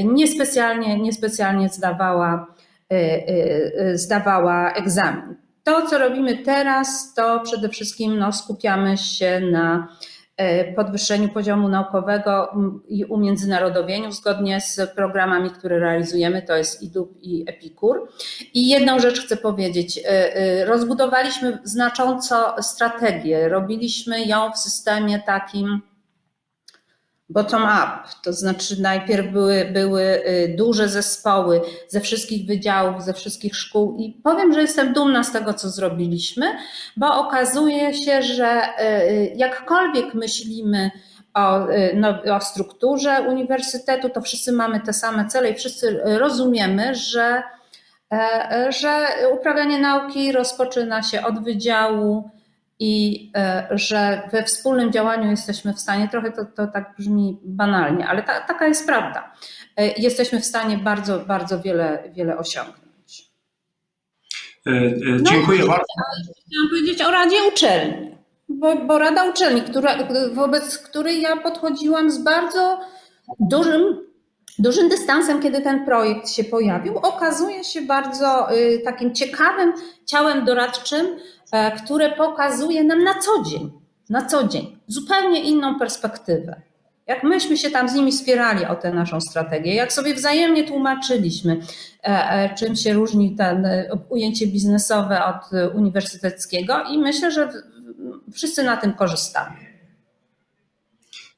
[0.06, 2.48] niespecjalnie, niespecjalnie zdawała,
[3.96, 5.42] zdawała egzamin.
[5.63, 9.88] To, co robimy teraz, to przede wszystkim no, skupiamy się na
[10.38, 12.54] e, podwyższeniu poziomu naukowego
[12.88, 18.08] i umiędzynarodowieniu zgodnie z programami, które realizujemy, to jest IDUB i EPIKUR.
[18.54, 19.97] I jedną rzecz chcę powiedzieć.
[19.97, 25.82] E, e, rozbudowaliśmy znacząco strategię, robiliśmy ją w systemie takim
[27.34, 27.91] bottom-up,
[28.24, 34.12] to znaczy najpierw były, były y, duże zespoły ze wszystkich wydziałów, ze wszystkich szkół i
[34.24, 36.46] powiem, że jestem dumna z tego, co zrobiliśmy,
[36.98, 40.91] bo okazuje się, że y, jakkolwiek myślimy
[41.34, 41.60] o,
[41.93, 47.43] no, o strukturze uniwersytetu, to wszyscy mamy te same cele i wszyscy rozumiemy, że,
[48.69, 52.30] że uprawianie nauki rozpoczyna się od wydziału
[52.84, 53.32] i
[53.72, 58.41] że we wspólnym działaniu jesteśmy w stanie, trochę to, to tak brzmi banalnie, ale ta,
[58.41, 59.32] taka jest prawda,
[59.98, 63.32] jesteśmy w stanie bardzo, bardzo wiele, wiele osiągnąć.
[64.67, 65.84] E, e, dziękuję no, bardzo.
[66.48, 68.15] Chciałam powiedzieć o Radzie Uczelni,
[68.50, 69.98] bo, bo Rada Uczelni, która,
[70.34, 72.80] wobec której ja podchodziłam z bardzo
[73.39, 73.82] dużym,
[74.60, 79.74] dużym dystansem, kiedy ten projekt się pojawił, okazuje się bardzo y, takim ciekawym
[80.06, 81.17] ciałem doradczym, e,
[81.84, 83.72] które pokazuje nam na co dzień,
[84.10, 86.62] na co dzień zupełnie inną perspektywę.
[87.08, 91.60] Jak myśmy się tam z nimi wspierali o tę naszą strategię, jak sobie wzajemnie tłumaczyliśmy,
[92.04, 97.50] e, e, czym się różni ten e, ujęcie biznesowe od uniwersyteckiego i myślę, że
[98.34, 99.73] wszyscy na tym korzystamy.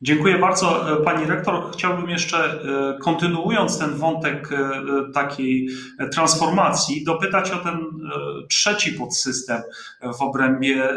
[0.01, 1.71] Dziękuję bardzo Pani Rektor.
[1.73, 2.59] Chciałbym jeszcze,
[3.01, 4.49] kontynuując ten wątek
[5.13, 5.69] takiej
[6.13, 7.85] transformacji, dopytać o ten
[8.49, 9.61] trzeci podsystem
[10.17, 10.89] w obrębie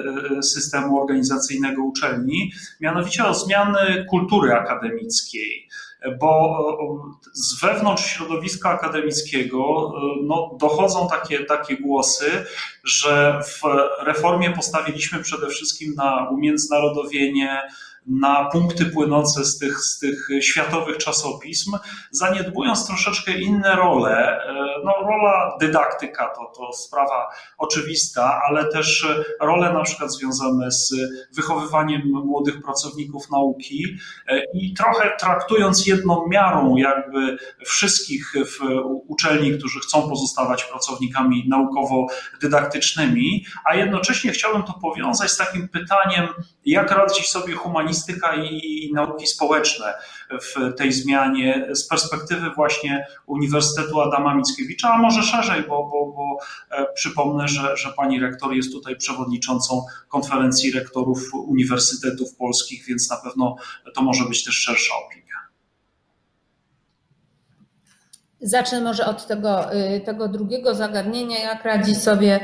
[0.42, 5.68] systemu organizacyjnego uczelni, mianowicie o zmiany kultury akademickiej
[6.20, 6.58] bo
[7.32, 12.44] z wewnątrz środowiska akademickiego no, dochodzą takie, takie głosy,
[12.84, 13.60] że w
[14.06, 17.60] reformie postawiliśmy przede wszystkim na umiędzynarodowienie,
[18.08, 21.78] na punkty płynące z tych, z tych światowych czasopism,
[22.10, 24.42] zaniedbując troszeczkę inne role.
[24.46, 29.06] E, no, rola dydaktyka to, to sprawa oczywista, ale też
[29.40, 30.94] role na przykład związane z
[31.36, 33.84] wychowywaniem młodych pracowników nauki
[34.28, 38.58] e, i trochę traktując jedną miarą jakby wszystkich w
[39.06, 46.28] uczelni, którzy chcą pozostawać pracownikami naukowo-dydaktycznymi, a jednocześnie chciałbym to powiązać z takim pytaniem,
[46.70, 49.94] jak radzić sobie humanistyka i, nauki społeczne
[50.30, 56.38] w tej zmianie z perspektywy właśnie Uniwersytetu Adama Mickiewicza, a może szerzej, bo, bo, bo
[56.70, 63.16] e, przypomnę, że, że pani rektor jest tutaj przewodniczącą konferencji rektorów uniwersytetów polskich, więc na
[63.16, 63.56] pewno
[63.94, 65.27] to może być też szersza opinia.
[68.40, 72.40] Zacznę może od tego, y, tego drugiego zagadnienia, jak radzi sobie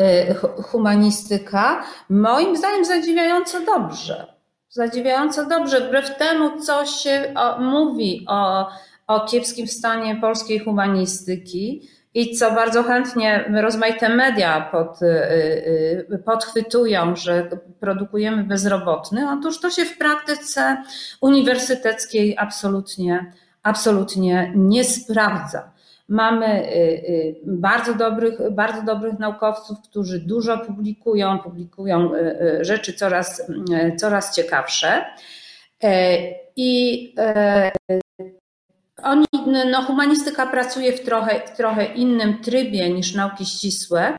[0.00, 1.84] y, humanistyka.
[2.08, 4.36] Moim zdaniem zadziwiająco dobrze.
[4.68, 8.68] Zadziwiająco dobrze, wbrew temu, co się mówi o,
[9.06, 17.48] o kiepskim stanie polskiej humanistyki i co bardzo chętnie rozmaite media pod, y, podchwytują, że
[17.80, 20.82] produkujemy bezrobotnych, otóż to się w praktyce
[21.20, 23.32] uniwersyteckiej absolutnie
[23.66, 25.72] absolutnie nie sprawdza.
[26.08, 33.42] Mamy y, y, bardzo dobrych, bardzo dobrych naukowców, którzy dużo publikują, publikują y, rzeczy coraz,
[34.00, 35.04] coraz ciekawsze.
[35.82, 36.18] E,
[36.56, 37.72] I e,
[39.02, 39.26] oni,
[39.70, 44.16] no, humanistyka pracuje w trochę, trochę innym trybie niż nauki ścisłe,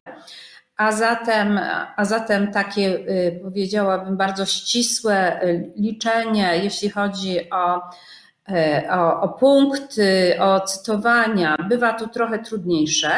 [0.78, 1.60] a zatem,
[1.96, 3.00] a zatem takie,
[3.44, 5.40] powiedziałabym, bardzo ścisłe
[5.76, 7.82] liczenie, jeśli chodzi o
[8.92, 13.10] o, o punkty, o cytowania, bywa to trochę trudniejsze,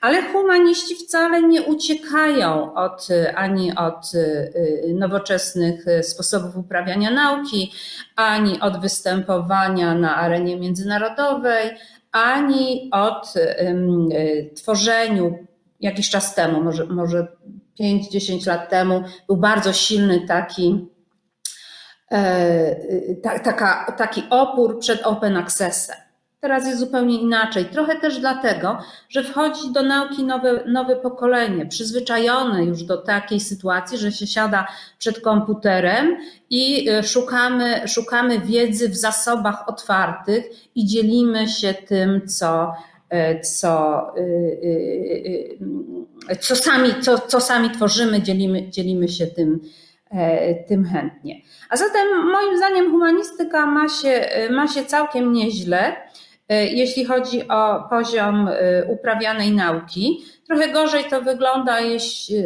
[0.00, 7.72] ale humaniści wcale nie uciekają od, ani od e, nowoczesnych sposobów uprawiania nauki,
[8.16, 11.70] ani od występowania na arenie międzynarodowej,
[12.12, 13.34] ani od
[13.66, 14.08] um,
[14.56, 15.46] tworzeniu
[15.80, 17.26] jakiś czas temu, może, może
[17.80, 20.89] 5-10 lat temu, był bardzo silny taki
[22.12, 22.76] E,
[23.44, 25.96] taka, taki opór przed open accessem.
[26.40, 27.64] Teraz jest zupełnie inaczej.
[27.64, 33.98] Trochę też dlatego, że wchodzi do nauki nowe, nowe pokolenie, przyzwyczajone już do takiej sytuacji,
[33.98, 34.66] że się siada
[34.98, 36.16] przed komputerem
[36.50, 40.44] i e, szukamy, szukamy wiedzy w zasobach otwartych
[40.74, 42.72] i dzielimy się tym, co,
[43.08, 44.06] e, co,
[46.40, 49.60] co, sami, co, co sami tworzymy, dzielimy, dzielimy się tym,
[50.68, 51.40] tym chętnie.
[51.68, 55.96] A zatem moim zdaniem humanistyka ma się, ma się całkiem nieźle,
[56.48, 60.24] e, jeśli chodzi o poziom e, uprawianej nauki.
[60.46, 62.36] Trochę gorzej to wygląda, jeśli,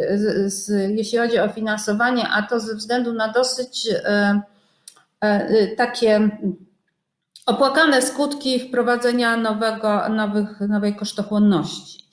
[1.19, 4.41] chodzi o finansowanie, a to ze względu na dosyć e,
[5.77, 6.29] takie
[7.45, 12.05] opłakane skutki wprowadzenia nowego, nowych, nowej kosztochłonności.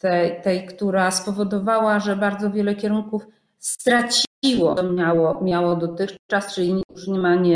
[0.00, 3.26] Tej, tej, która spowodowała, że bardzo wiele kierunków
[3.58, 4.33] straciło
[4.76, 7.54] to miało, miało dotychczas, czyli już nie ma nie,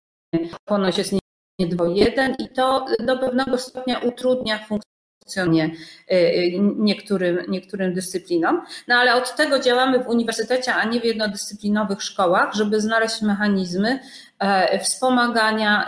[0.64, 1.18] ponoć jest nie,
[1.58, 4.88] nie dwo-jeden i to do pewnego stopnia utrudnia funkcjonowanie
[5.36, 8.62] y, y, niektórym, niektórym dyscyplinom.
[8.88, 14.00] No ale od tego działamy w uniwersytecie, a nie w jednodyscyplinowych szkołach, żeby znaleźć mechanizmy,
[14.82, 15.86] wspomagania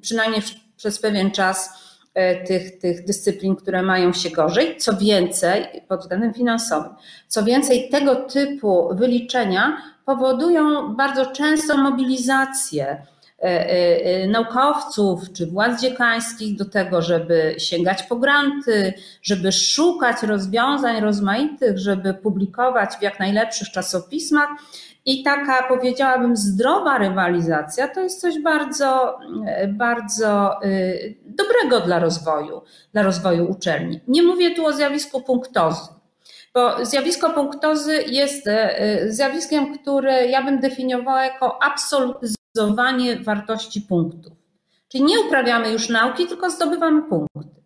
[0.00, 0.42] przynajmniej
[0.76, 1.83] przez pewien czas
[2.46, 4.76] tych, tych dyscyplin, które mają się gorzej.
[4.76, 6.92] Co więcej, pod względem finansowym,
[7.28, 13.06] co więcej, tego typu wyliczenia powodują bardzo często mobilizację
[13.44, 20.22] E, e, e, naukowców czy władz dziekańskich do tego, żeby sięgać po granty, żeby szukać
[20.22, 24.48] rozwiązań rozmaitych, żeby publikować w jak najlepszych czasopismach.
[25.06, 29.18] I taka, powiedziałabym, zdrowa rywalizacja to jest coś bardzo,
[29.68, 30.50] bardzo
[31.24, 32.62] dobrego dla rozwoju,
[32.92, 34.00] dla rozwoju uczelni.
[34.08, 35.88] Nie mówię tu o zjawisku punktozy,
[36.54, 38.44] bo zjawisko punktozy jest
[39.06, 44.32] zjawiskiem, które ja bym definiowała jako absolutyzm zdobywanie wartości punktów.
[44.88, 47.63] Czyli nie uprawiamy już nauki, tylko zdobywamy punkty.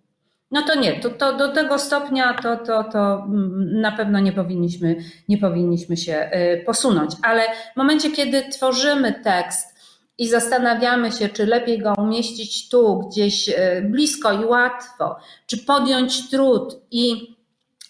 [0.51, 4.33] No to nie, to, to do tego stopnia to, to, to mm, na pewno nie
[4.33, 4.97] powinniśmy,
[5.29, 7.13] nie powinniśmy się y, posunąć.
[7.23, 7.43] Ale
[7.75, 9.75] w momencie, kiedy tworzymy tekst
[10.19, 16.31] i zastanawiamy się, czy lepiej go umieścić tu, gdzieś y, blisko i łatwo, czy podjąć
[16.31, 17.37] trud i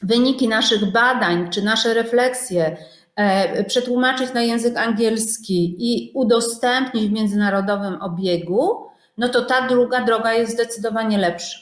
[0.03, 2.77] wyniki naszych badań, czy nasze refleksje
[3.19, 10.35] E, przetłumaczyć na język angielski i udostępnić w międzynarodowym obiegu, no to ta druga droga
[10.35, 11.59] jest zdecydowanie lepsza.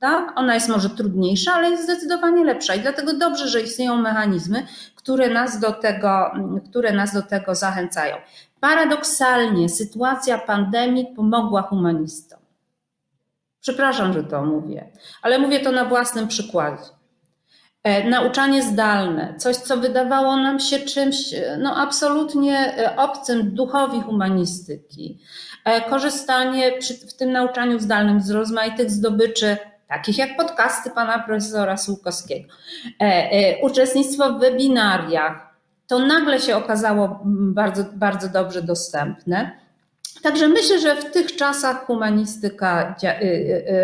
[0.00, 0.32] Prawda?
[0.34, 5.30] Ona jest może trudniejsza, ale jest zdecydowanie lepsza i dlatego dobrze, że istnieją mechanizmy, które
[5.30, 6.30] nas do tego,
[6.70, 8.16] które nas do tego zachęcają.
[8.60, 12.40] Paradoksalnie sytuacja pandemii pomogła humanistom.
[13.60, 14.90] Przepraszam, że to mówię,
[15.22, 16.84] ale mówię to na własnym przykładzie.
[17.82, 24.00] E, nauczanie zdalne, coś, co wydawało nam się czymś e, no, absolutnie e, obcym duchowi
[24.00, 25.18] humanistyki.
[25.90, 29.56] Korzystanie przy, w tym nauczaniu zdalnym z rozmaitych zdobyczy,
[29.90, 32.54] takich jak podcasty pana profesora Sułkowskiego,
[33.62, 35.50] uczestnictwo w webinariach,
[35.86, 37.20] to nagle się okazało
[37.54, 39.50] bardzo, bardzo dobrze dostępne.
[40.22, 42.96] Także myślę, że w tych czasach humanistyka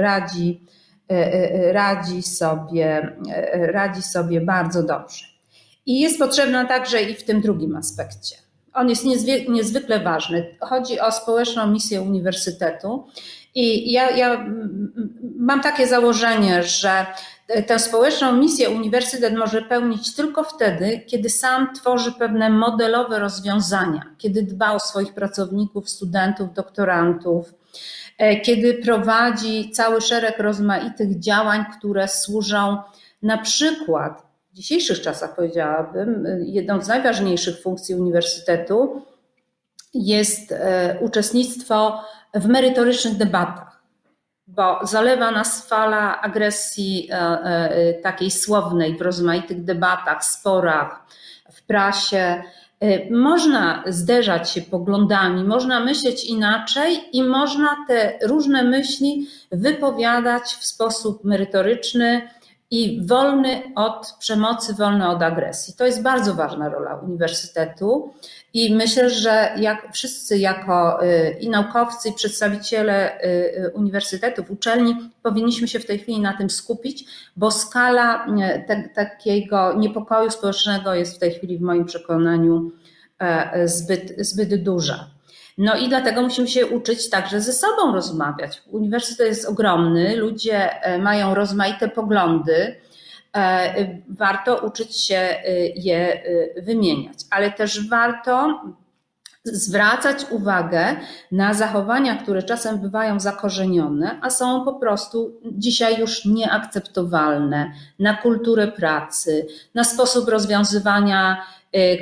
[0.01, 0.67] radzi
[1.11, 5.25] E, e, radzi sobie, e, radzi sobie bardzo dobrze.
[5.87, 8.37] I jest potrzebna także i w tym drugim aspekcie.
[8.77, 9.05] On jest
[9.49, 10.57] niezwykle ważny.
[10.61, 13.07] Chodzi o społeczną misję uniwersytetu.
[13.55, 14.47] I ja, ja
[15.39, 17.07] mam takie założenie, że
[17.67, 24.43] tę społeczną misję uniwersytet może pełnić tylko wtedy, kiedy sam tworzy pewne modelowe rozwiązania, kiedy
[24.43, 27.55] dba o swoich pracowników, studentów, doktorantów,
[28.19, 32.77] E, kiedy prowadzi cały szereg rozmaitych działań, które służą
[33.23, 34.26] na przykład
[34.57, 39.03] w dzisiejszych czasach, powiedziałabym, jedną z najważniejszych funkcji uniwersytetu
[39.95, 42.01] jest e, uczestnictwo
[42.35, 43.83] w merytorycznych debatach,
[44.47, 51.07] bo zalewa nas fala agresji e, takiej słownej w rozmaitych debatach, sporach,
[51.53, 52.43] w prasie,
[53.11, 61.25] można zderzać się poglądami, można myśleć inaczej i można te różne myśli wypowiadać w sposób
[61.25, 62.29] merytoryczny
[62.71, 65.75] i wolny od przemocy, wolny od agresji.
[65.75, 68.15] To jest bardzo ważna rola uniwersytetu
[68.55, 75.69] i myślę, że jak wszyscy jako y, i naukowcy, i przedstawiciele y, uniwersytetów, uczelni powinniśmy
[75.69, 77.05] się w tej chwili na tym skupić,
[77.37, 82.71] bo skala y, te, takiego niepokoju społecznego jest w tej chwili w moim przekonaniu
[83.19, 85.16] e, zbyt, zbyt duża.
[85.59, 88.63] No i dlatego musimy się uczyć także ze sobą rozmawiać.
[88.71, 92.77] Uniwersytet jest ogromny, ludzie e, mają rozmaite poglądy,
[93.37, 96.23] E, warto uczyć się e, je
[96.63, 98.61] wymieniać, ale też warto
[99.45, 100.97] zwracać uwagę
[101.33, 108.69] na zachowania, które czasem bywają zakorzenione, a są po prostu dzisiaj już nieakceptowalne, na kulturę
[108.69, 111.47] pracy, na sposób rozwiązywania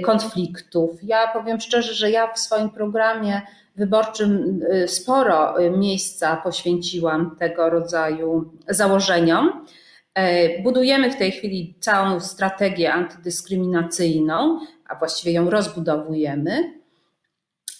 [0.04, 0.90] konfliktów.
[1.02, 3.42] Ja powiem szczerze, że ja w swoim programie
[3.76, 9.66] wyborczym sporo miejsca poświęciłam tego rodzaju założeniom.
[10.14, 16.72] E, budujemy w tej chwili całą strategię antydyskryminacyjną, a właściwie ją rozbudowujemy.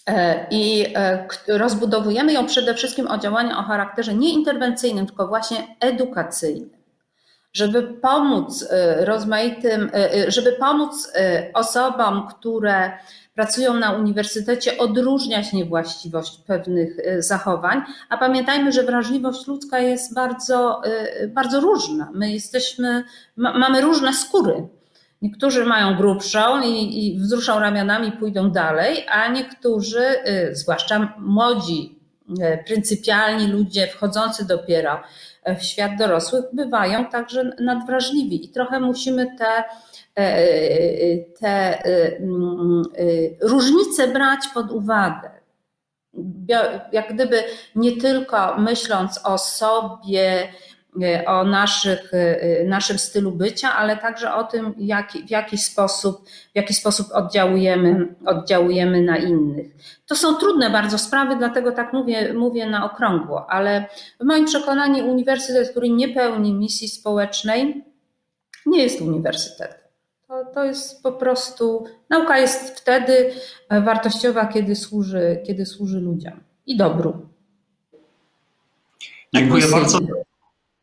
[0.07, 5.75] E, I e, rozbudowujemy ją przede wszystkim o działania o charakterze nie interwencyjnym, tylko właśnie
[5.79, 6.79] edukacyjnym,
[7.55, 8.67] żeby pomóc
[8.99, 9.91] rozmaitym,
[10.27, 11.13] żeby pomóc
[11.53, 12.91] osobom, które
[13.33, 20.81] pracują na uniwersytecie, odróżniać niewłaściwość pewnych zachowań, a pamiętajmy, że wrażliwość ludzka jest bardzo,
[21.27, 22.11] bardzo różna.
[22.13, 23.03] My jesteśmy,
[23.35, 24.67] ma, mamy różne skóry.
[25.21, 30.05] Niektórzy mają grubszą i, i wzruszą ramionami, pójdą dalej, a niektórzy,
[30.51, 31.99] zwłaszcza młodzi,
[32.67, 35.01] pryncypialni ludzie wchodzący dopiero
[35.59, 39.63] w świat dorosłych, bywają także nadwrażliwi i trochę musimy te
[41.39, 45.29] te mm, y, różnice brać pod uwagę.
[46.91, 47.43] jak gdyby
[47.75, 50.74] nie tylko myśląc o sobie, E,
[51.25, 56.55] o naszych, e, naszym stylu bycia, ale także o tym, jak, w, jaki sposób, w
[56.55, 59.67] jaki sposób oddziałujemy, oddziałujemy na innych.
[60.07, 63.85] To są trudne bardzo sprawy, dlatego tak mówię, mówię na okrągło, ale
[64.19, 67.83] w moim przekonaniu uniwersytet, który nie pełni misji społecznej,
[68.65, 69.85] nie jest uniwersytetem.
[70.27, 73.33] To, to jest po prostu, nauka jest wtedy
[73.69, 77.35] wartościowa, kiedy służy, kiedy służy ludziom i dobru.
[79.33, 79.99] Dziękuję bardzo.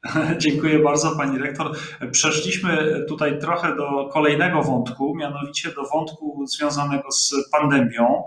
[0.39, 1.77] Dziękuję bardzo Pani Rektor.
[2.13, 8.25] Przeszliśmy tutaj trochę do kolejnego wątku, mianowicie do wątku związanego z pandemią.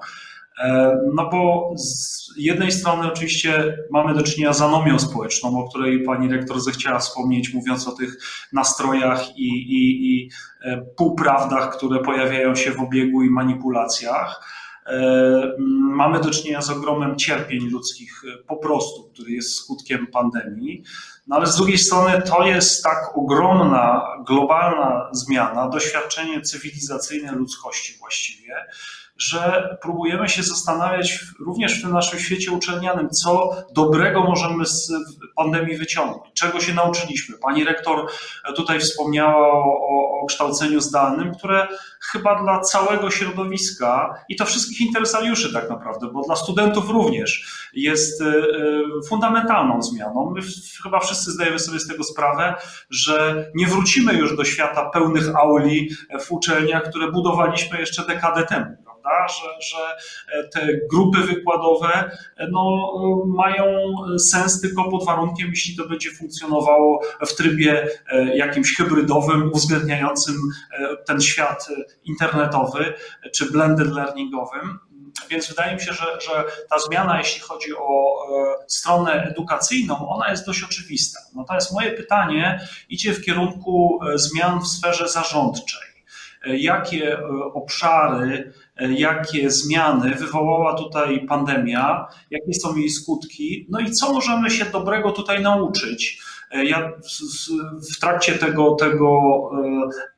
[0.63, 6.03] E, no bo z jednej strony oczywiście mamy do czynienia z anomią społeczną, o której
[6.03, 8.17] pani rektor zechciała wspomnieć, mówiąc o tych
[8.53, 10.29] nastrojach i, i, i
[10.65, 14.51] e, półprawdach, które pojawiają się w obiegu i manipulacjach.
[14.85, 20.83] E, mamy do czynienia z ogromem cierpień ludzkich po prostu, który jest skutkiem pandemii.
[21.27, 28.55] No ale z drugiej strony to jest tak ogromna, globalna zmiana, doświadczenie cywilizacyjne ludzkości właściwie,
[29.17, 34.91] że próbujemy się zastanawiać również w tym naszym świecie uczelnianym, co dobrego możemy z
[35.35, 37.37] pandemii wyciągnąć, czego się nauczyliśmy.
[37.37, 38.07] Pani rektor
[38.55, 41.67] tutaj wspomniała o, o kształceniu zdalnym, które
[42.11, 48.21] chyba dla całego środowiska i to wszystkich interesariuszy tak naprawdę, bo dla studentów również jest
[48.21, 48.31] e, e,
[49.09, 50.31] fundamentalną zmianą.
[50.35, 50.41] My
[50.83, 52.55] chyba wszyscy zdajemy sobie z tego sprawę,
[52.89, 55.89] że nie wrócimy już do świata pełnych auli
[56.19, 59.33] w uczelniach, które budowaliśmy jeszcze dekadę temu prawda?
[59.33, 59.97] Że, że
[60.33, 62.93] e, te grupy wykładowe e, no,
[63.25, 63.65] mają
[64.17, 70.35] sens tylko pod warunkiem, jeśli to będzie funkcjonowało w trybie e, jakimś hybrydowym, uwzględniającym
[71.05, 71.67] ten świat
[72.05, 72.93] internetowy
[73.33, 74.79] czy blended learningowym.
[75.29, 78.15] Więc wydaje mi się, że, że ta zmiana, jeśli chodzi o
[78.67, 81.19] stronę edukacyjną, ona jest dość oczywista.
[81.35, 85.95] Natomiast moje pytanie idzie w kierunku zmian w sferze zarządczej.
[86.45, 87.17] Jakie
[87.53, 94.65] obszary jakie zmiany wywołała tutaj pandemia, jakie są jej skutki, no i co możemy się
[94.65, 96.21] dobrego tutaj nauczyć.
[96.51, 96.91] Ja
[97.93, 99.09] w trakcie tego, tego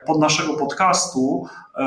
[0.01, 1.83] e, pod naszego podcastu e,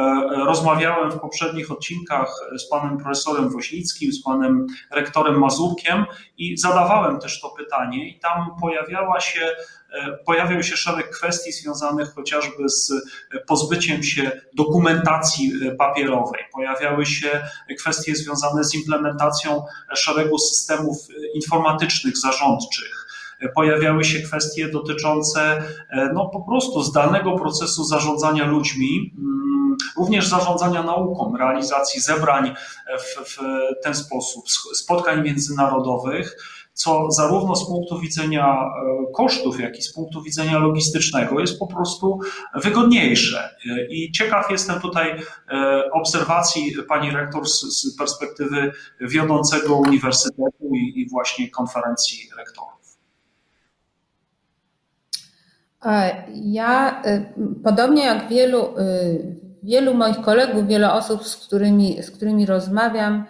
[0.47, 6.05] rozmawiałem w poprzednich odcinkach z panem profesorem Woźnickim, z panem rektorem Mazurkiem
[6.39, 9.41] i zadawałem też to pytanie i tam pojawiała się
[9.93, 12.93] E, pojawiał się szereg kwestii związanych chociażby z
[13.47, 16.41] pozbyciem się dokumentacji e, papierowej.
[16.53, 17.43] Pojawiały się
[17.79, 19.65] kwestie związane z implementacją
[19.95, 23.07] szeregu systemów e, informatycznych, zarządczych
[23.55, 25.63] pojawiały się kwestie dotyczące
[26.15, 32.55] no, po prostu zdalnego procesu zarządzania ludźmi, mm, również zarządzania nauką, realizacji zebrań
[32.99, 33.39] w, w
[33.83, 36.37] ten sposób, spotkań międzynarodowych
[36.81, 41.67] co zarówno z punktu widzenia e, kosztów, jak i z punktu widzenia logistycznego jest po
[41.67, 42.21] prostu
[42.55, 43.57] wygodniejsze.
[43.91, 52.31] I ciekaw jestem tutaj e, obserwacji pani rektor z, perspektywy wiodącego uniwersytetu i właśnie konferencji
[52.39, 52.70] rektorów.
[56.35, 57.33] Ja, e,
[57.65, 58.75] podobnie jak wielu,
[59.63, 63.25] wielu moich kolegów, wiele osób, z którymi, z którymi rozmawiam,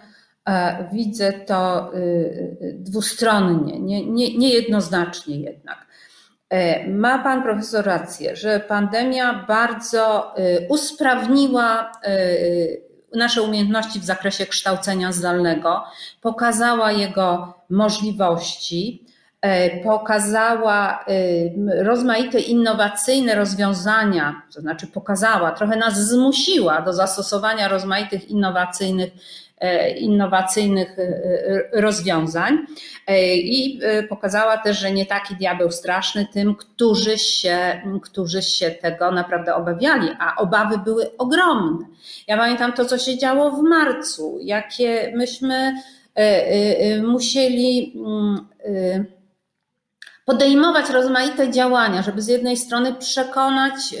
[0.49, 5.87] E, widzę to y, y, dwustronnie, nie, nie, niejednoznacznie jednak.
[6.49, 11.91] E, ma Pan profesor rację, że pandemia bardzo y, usprawniła
[13.15, 15.83] nasze umiejętności w zakresie kształcenia zdalnego,
[16.21, 19.00] pokazała jego możliwości, e,
[19.83, 21.05] pokazała
[21.77, 29.11] rozmaite innowacyjne rozwiązania, to znaczy pokazała, trochę nas zmusiła do zastosowania rozmaitych innowacyjnych
[29.61, 32.57] E, innowacyjnych e, e, rozwiązań
[33.35, 33.79] i
[34.09, 40.09] pokazała też, że nie taki diabeł straszny tym, którzy się, którzy się tego naprawdę obawiali,
[40.19, 41.85] a obawy były ogromne.
[42.27, 45.73] Ja pamiętam to, co się działo w marcu, jakie myśmy
[47.03, 47.93] musieli
[50.31, 53.97] podejmować rozmaite działania, żeby z jednej strony przekonać y,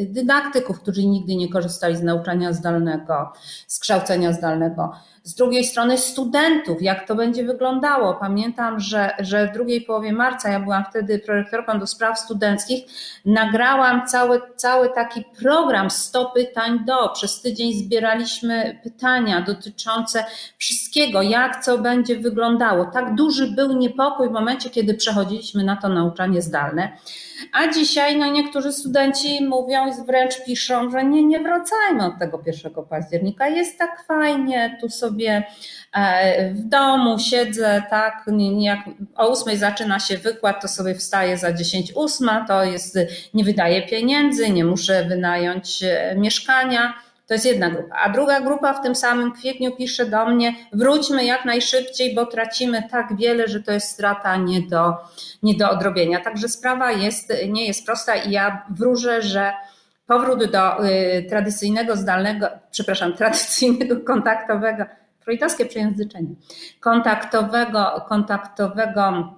[0.00, 3.32] y, dydaktyków, którzy nigdy nie korzystali z nauczania zdalnego,
[3.66, 4.92] z kształcenia zdalnego,
[5.24, 8.14] z drugiej strony studentów, jak to będzie wyglądało.
[8.14, 12.84] Pamiętam, że, że w drugiej połowie marca, ja byłam wtedy prorektorką do spraw studenckich,
[13.24, 17.08] nagrałam cały, cały taki program 100 pytań do.
[17.08, 20.24] Przez tydzień zbieraliśmy pytania dotyczące
[20.58, 22.84] wszystkiego, jak co będzie wyglądało.
[22.84, 26.92] Tak duży był niepokój w momencie, kiedy przechodziliśmy na to nauczanie zdalne.
[27.52, 32.72] A dzisiaj no, niektórzy studenci mówią wręcz piszą, że nie, nie wracajmy od tego 1
[32.90, 33.48] października.
[33.48, 35.46] Jest tak fajnie, tu sobie sobie
[36.54, 38.24] w domu, siedzę, tak,
[38.58, 38.78] jak
[39.16, 42.98] o ósmej zaczyna się wykład, to sobie wstaję za 10 ósma, to jest,
[43.34, 45.84] nie wydaję pieniędzy, nie muszę wynająć
[46.16, 46.94] mieszkania,
[47.32, 47.96] to jest jedna grupa.
[47.96, 52.82] A druga grupa w tym samym kwietniu pisze do mnie: wróćmy jak najszybciej, bo tracimy
[52.90, 54.94] tak wiele, że to jest strata nie do,
[55.42, 56.20] nie do odrobienia.
[56.20, 59.52] Także sprawa jest, nie jest prosta i ja wróżę, że
[60.06, 64.84] powrót do y, tradycyjnego, zdalnego, przepraszam, tradycyjnego kontaktowego,
[65.20, 66.34] freudowskie przejęzyczenie,
[66.80, 69.34] kontaktowego, kontaktowego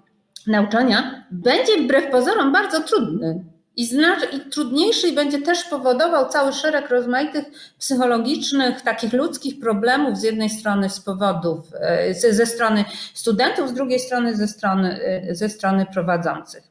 [0.46, 3.44] nauczania będzie wbrew pozorom bardzo trudny
[3.76, 3.88] i,
[4.32, 7.44] i trudniejszy i będzie też powodował cały szereg rozmaitych
[7.78, 13.98] psychologicznych, takich ludzkich problemów z jednej strony z powodów, e, ze strony studentów, z drugiej
[13.98, 16.62] strony ze strony, e, ze strony prowadzących.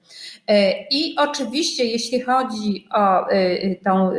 [0.47, 3.26] E, I oczywiście, jeśli chodzi o
[3.84, 4.12] tą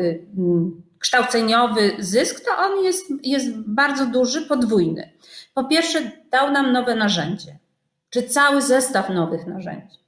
[0.98, 5.12] kształceniowy zysk, to on jest, jest bardzo duży, podwójny.
[5.54, 7.58] Po pierwsze, dał nam nowe narzędzie,
[8.10, 10.03] czy cały zestaw nowych narzędzi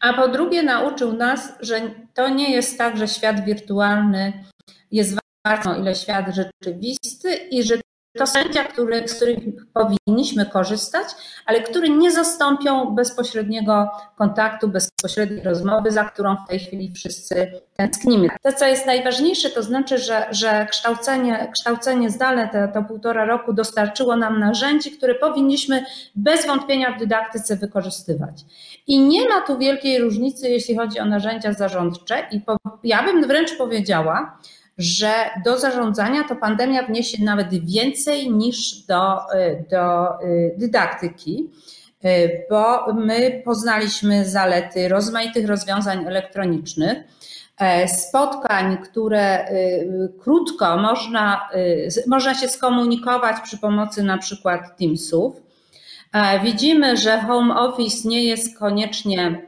[0.00, 1.80] a po drugie nauczył nas, że
[2.14, 4.44] to nie jest tak, że świat wirtualny
[4.90, 7.74] jest ważny, ile świat rzeczywisty i że
[8.18, 9.38] to sędzia, który, z których
[9.74, 11.06] powinniśmy korzystać,
[11.46, 18.28] ale które nie zastąpią bezpośredniego kontaktu, bezpośredniej rozmowy, za którą w tej chwili wszyscy tęsknimy.
[18.42, 23.52] To, co jest najważniejsze, to znaczy, że, że kształcenie, kształcenie zdalne, to, to półtora roku,
[23.52, 28.44] dostarczyło nam narzędzi, które powinniśmy bez wątpienia w dydaktyce wykorzystywać.
[28.86, 33.26] I nie ma tu wielkiej różnicy, jeśli chodzi o narzędzia zarządcze, i po, ja bym
[33.26, 34.38] wręcz powiedziała,
[34.78, 35.12] że
[35.44, 41.50] do zarządzania to pandemia wniesie nawet więcej niż do, y, do y, dydaktyki,
[42.04, 46.98] y, bo my poznaliśmy zalety rozmaitych rozwiązań elektronicznych,
[47.58, 49.48] e, spotkań, które
[50.20, 51.48] krótko można,
[52.06, 55.46] można się skomunikować przy pomocy na przykład Teamsów.
[56.12, 59.46] E, widzimy, że home office nie jest koniecznie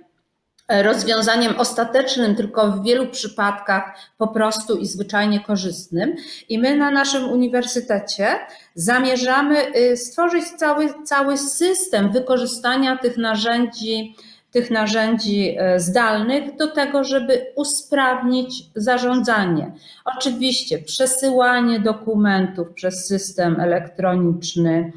[0.68, 6.14] rozwiązaniem ostatecznym, tylko w wielu przypadkach po prostu i zwyczajnie korzystnym.
[6.48, 8.26] I my na naszym uniwersytecie
[8.74, 14.16] zamierzamy y, stworzyć cały, cały system wykorzystania tych narzędzi,
[14.50, 19.72] tych narzędzi y, zdalnych do tego, żeby usprawnić zarządzanie.
[20.04, 24.92] Oczywiście przesyłanie dokumentów przez system elektroniczny,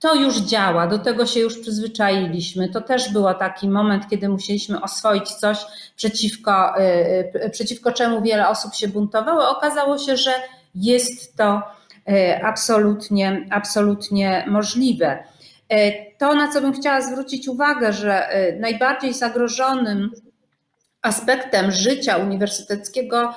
[0.00, 2.68] to już działa, do tego się już przyzwyczailiśmy.
[2.68, 5.58] To też był taki moment, kiedy musieliśmy oswoić coś,
[5.96, 6.82] przeciwko, y,
[7.44, 9.50] y, przeciwko czemu wiele osób się buntowało.
[9.50, 10.30] Okazało się, że
[10.74, 11.62] jest to
[12.08, 15.24] y, absolutnie, absolutnie możliwe.
[16.18, 18.28] To, na co bym chciała zwrócić uwagę, że
[18.60, 20.10] najbardziej zagrożonym
[21.02, 23.34] aspektem życia uniwersyteckiego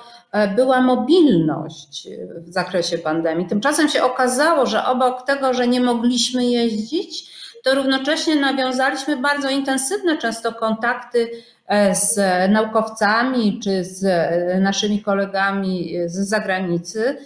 [0.55, 2.07] była mobilność
[2.37, 3.47] w zakresie pandemii.
[3.47, 10.17] Tymczasem się okazało, że obok tego, że nie mogliśmy jeździć, to równocześnie nawiązaliśmy bardzo intensywne
[10.17, 11.29] często kontakty
[11.67, 12.19] e, z
[12.51, 17.17] naukowcami czy z e, naszymi kolegami z zagranicy.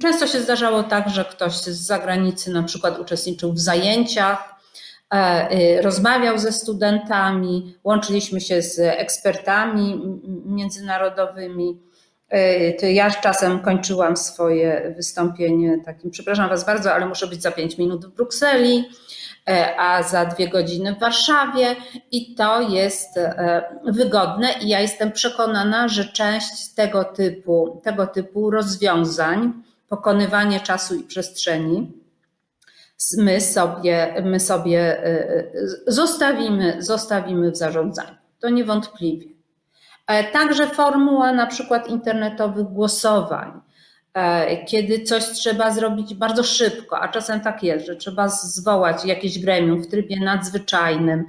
[0.00, 4.57] Często się zdarzało tak, że ktoś z zagranicy na przykład uczestniczył w zajęciach E,
[5.82, 10.02] rozmawiał ze studentami, łączyliśmy się z ekspertami
[10.46, 11.82] międzynarodowymi.
[12.30, 17.78] E, ja czasem kończyłam swoje wystąpienie takim, przepraszam Was bardzo, ale muszę być za pięć
[17.78, 18.88] minut w Brukseli,
[19.48, 21.76] e, a za dwie godziny w Warszawie
[22.10, 23.18] i to jest
[23.84, 29.52] wygodne i ja jestem przekonana, że część tego typu, tego typu rozwiązań,
[29.88, 31.92] pokonywanie czasu i przestrzeni,
[33.18, 38.16] my sobie, my sobie y, y, zostawimy, zostawimy w zarządzaniu.
[38.40, 39.38] To niewątpliwie.
[40.08, 43.60] E, także formuła na przykład internetowych głosowań,
[44.14, 49.38] e, kiedy coś trzeba zrobić bardzo szybko, a czasem tak jest, że trzeba zwołać jakieś
[49.38, 51.24] gremium w trybie nadzwyczajnym,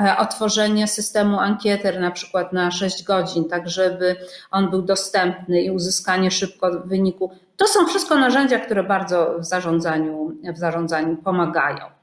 [0.00, 4.16] e, otworzenie systemu ankieter na przykład na 6 godzin, tak żeby
[4.50, 7.30] on był dostępny i uzyskanie szybko wyniku.
[7.56, 12.02] To są wszystko narzędzia, które bardzo w zarządzaniu, w zarządzaniu pomagają.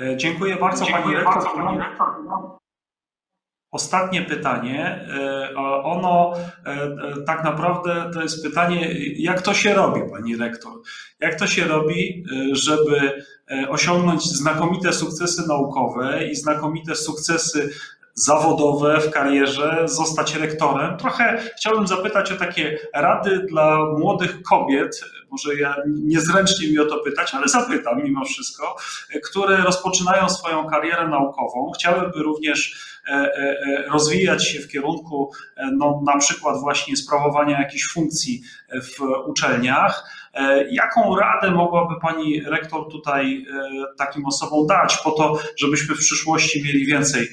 [0.00, 1.54] E, dziękuję bardzo Dziękuję Pani Rektor.
[1.54, 2.08] Pani rektor.
[3.70, 5.06] Ostatnie pytanie.
[5.08, 5.54] E,
[5.84, 6.32] ono
[6.66, 6.88] e,
[7.26, 10.72] tak naprawdę to jest pytanie, jak to się robi, Pani Rektor?
[11.20, 13.24] Jak to się robi, żeby
[13.68, 17.70] osiągnąć znakomite sukcesy naukowe i znakomite sukcesy
[18.14, 20.96] zawodowe w karierze, zostać rektorem.
[20.96, 26.98] Trochę chciałbym zapytać o takie rady dla młodych kobiet, może ja niezręcznie mi o to
[26.98, 28.76] pytać, ale zapytam mimo wszystko,
[29.30, 32.92] które rozpoczynają swoją karierę naukową, chciałyby również
[33.92, 35.32] rozwijać się w kierunku
[35.72, 38.42] no, na przykład właśnie sprawowania jakichś funkcji
[38.82, 40.22] w uczelniach.
[40.70, 43.46] Jaką radę mogłaby Pani rektor tutaj
[43.98, 47.28] takim osobom dać po to, żebyśmy w przyszłości mieli więcej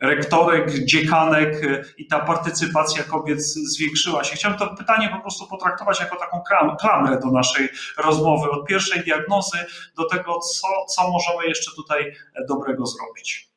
[0.00, 1.60] rektorek, dziekanek
[1.98, 4.36] i ta partycypacja kobiet zwiększyła się?
[4.36, 6.42] Chciałem to pytanie po prostu potraktować jako taką
[6.80, 7.68] klamrę do naszej
[8.04, 9.58] rozmowy, od pierwszej diagnozy
[9.96, 12.12] do tego, co, co możemy jeszcze tutaj
[12.48, 13.50] dobrego zrobić.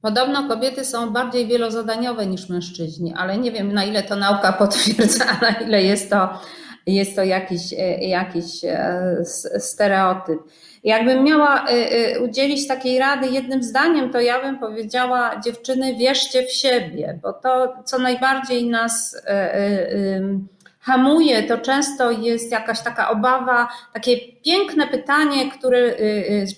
[0.00, 5.24] Podobno kobiety są bardziej wielozadaniowe niż mężczyźni, ale nie wiem na ile to nauka potwierdza,
[5.42, 6.28] na ile jest to,
[6.86, 9.16] jest to jakiś, jakiś e,
[9.58, 10.40] stereotyp.
[10.84, 16.52] Jakbym miała e, udzielić takiej rady jednym zdaniem, to ja bym powiedziała: dziewczyny, wierzcie w
[16.52, 20.20] siebie, bo to, co najbardziej nas e,
[20.80, 25.94] hamuje, to często jest jakaś taka obawa, takie piękne pytanie, które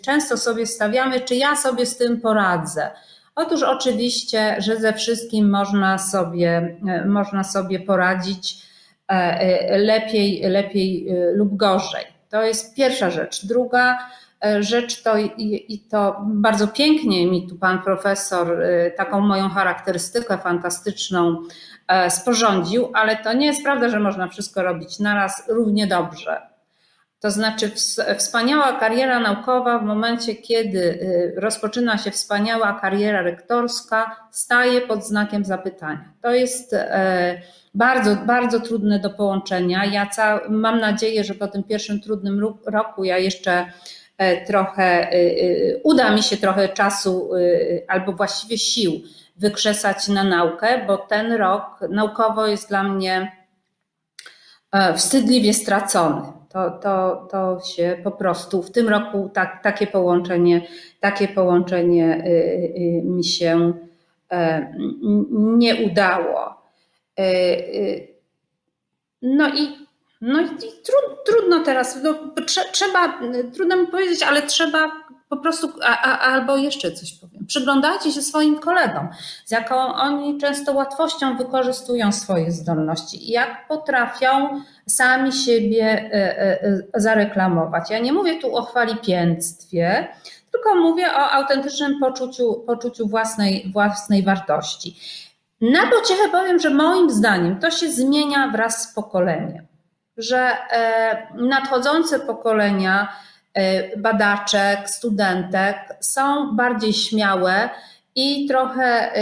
[0.05, 2.91] często sobie stawiamy, czy ja sobie z tym poradzę.
[3.35, 8.57] Otóż oczywiście, że ze wszystkim można sobie, e, można sobie poradzić
[9.09, 12.05] e, e, lepiej, lepiej lub gorzej.
[12.31, 13.47] To jest pierwsza rzecz.
[13.47, 13.99] Druga
[14.61, 18.59] rzecz to i to bardzo pięknie mi tu pan profesor
[18.97, 21.43] taką moją charakterystykę fantastyczną
[22.09, 26.53] sporządził, ale to nie jest prawda, że można wszystko robić naraz równie dobrze.
[27.23, 27.71] To znaczy,
[28.19, 30.99] wspaniała kariera naukowa w momencie, kiedy
[31.37, 36.13] rozpoczyna się wspaniała kariera rektorska, staje pod znakiem zapytania.
[36.23, 37.43] To jest e,
[37.75, 39.85] bardzo, bardzo trudne do połączenia.
[39.85, 40.09] Ja
[40.49, 43.67] mam nadzieję, że po tym pierwszym trudnym roku ja jeszcze e,
[44.47, 47.31] trochę, y, uda mi się trochę czasu
[47.89, 49.03] albo właściwie sił
[49.37, 53.33] wykrzesać na naukę, bo ten rok naukowo jest dla mnie
[54.73, 56.23] e, wstydliwie stracony.
[56.49, 60.63] To, to, to się po prostu w tym roku tak, takie połączenie,
[61.01, 62.25] takie połączenie
[63.05, 63.73] mi się
[64.33, 64.73] e,
[65.33, 66.63] nie udało.
[67.19, 67.25] E,
[69.23, 69.82] no i,
[70.23, 70.47] no i
[71.27, 72.15] trudno teraz, no,
[72.73, 73.21] trzeba,
[73.55, 74.91] trudno mi powiedzieć, ale trzeba
[75.29, 79.09] po prostu, a, a, albo jeszcze coś powiem, przyglądajcie się swoim kolegom,
[79.45, 86.63] z jaką oni często łatwością wykorzystują swoje zdolności i jak potrafią sami siebie e, e,
[86.63, 87.91] e, zareklamować.
[87.91, 90.09] Ja nie mówię tu o chwalipięctwie,
[90.53, 94.97] tylko mówię o autentycznym poczuciu, poczuciu własnej, własnej wartości.
[95.61, 99.67] Na pociechę powiem, że moim zdaniem to się zmienia wraz z pokoleniem,
[100.17, 100.57] że
[101.35, 103.09] nadchodzące pokolenia
[103.97, 107.71] badaczek, studentek są bardziej śmiałe
[108.15, 109.13] i trochę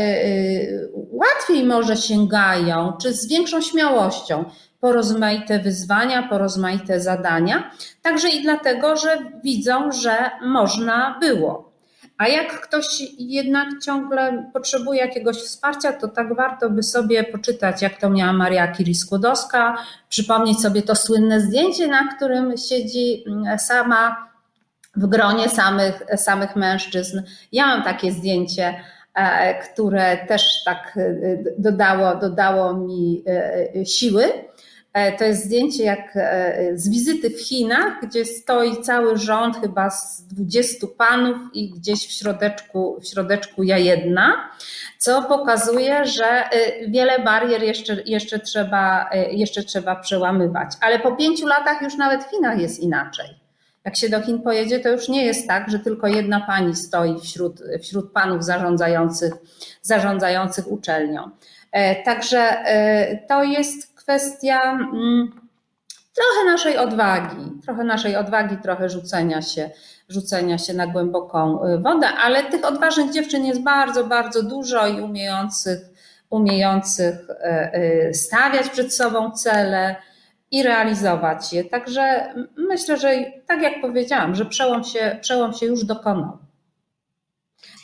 [1.12, 4.44] łatwiej może sięgają, czy z większą śmiałością
[4.80, 7.70] po rozmaite wyzwania, po rozmaite zadania,
[8.02, 11.69] także i dlatego, że widzą, że można było.
[12.20, 18.00] A jak ktoś jednak ciągle potrzebuje jakiegoś wsparcia, to tak warto by sobie poczytać, jak
[18.00, 19.74] to miała Maria Curie-Skłodowska,
[20.08, 24.28] przypomnieć sobie to słynne zdjęcie, na którym siedzi mm, sama
[24.96, 27.22] w gronie samych, samych mężczyzn.
[27.52, 28.74] Ja mam takie zdjęcie,
[29.14, 31.02] e, które też tak e,
[31.58, 34.24] dodało, dodało mi e, siły.
[34.92, 39.90] E, to jest zdjęcie jak e, z wizyty w Chinach, gdzie stoi cały rząd chyba
[39.90, 44.50] z 20 panów i gdzieś w środeczku, w środeczku ja jedna,
[44.98, 46.50] co pokazuje, że e,
[46.88, 50.72] wiele barier jeszcze, jeszcze, trzeba, jeszcze trzeba przełamywać.
[50.80, 53.26] Ale po pięciu latach już nawet w Chinach jest inaczej.
[53.84, 57.20] Jak się do Chin pojedzie, to już nie jest tak, że tylko jedna pani stoi
[57.20, 59.32] wśród, wśród panów zarządzających,
[59.82, 61.30] zarządzających uczelnią.
[62.04, 62.56] Także
[63.28, 65.40] to jest kwestia mm,
[66.14, 69.70] trochę naszej odwagi, trochę naszej odwagi, trochę rzucenia się,
[70.08, 75.00] rzucenia się na głęboką y, wodę, ale tych odważnych dziewczyn jest bardzo, bardzo dużo i
[75.00, 75.80] umiejących,
[76.30, 79.96] umiejących y, y, stawiać przed sobą cele
[80.50, 81.64] i realizować je.
[81.64, 83.08] Także myślę, że
[83.46, 86.38] tak jak powiedziałam, że przełom się, przełom się już dokonał.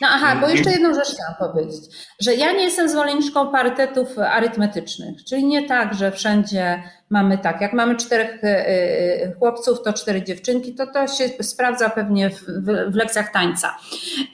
[0.01, 1.83] No aha, bo jeszcze jedną rzecz chciałam powiedzieć,
[2.21, 7.73] że ja nie jestem zwolenniczką parytetów arytmetycznych, czyli nie tak, że wszędzie mamy tak, jak
[7.73, 12.91] mamy czterech e, e, chłopców, to cztery dziewczynki, to to się sprawdza pewnie w, w,
[12.91, 13.77] w lekcjach tańca.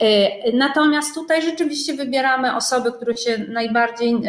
[0.00, 4.20] E, natomiast tutaj rzeczywiście wybieramy osoby, które się najbardziej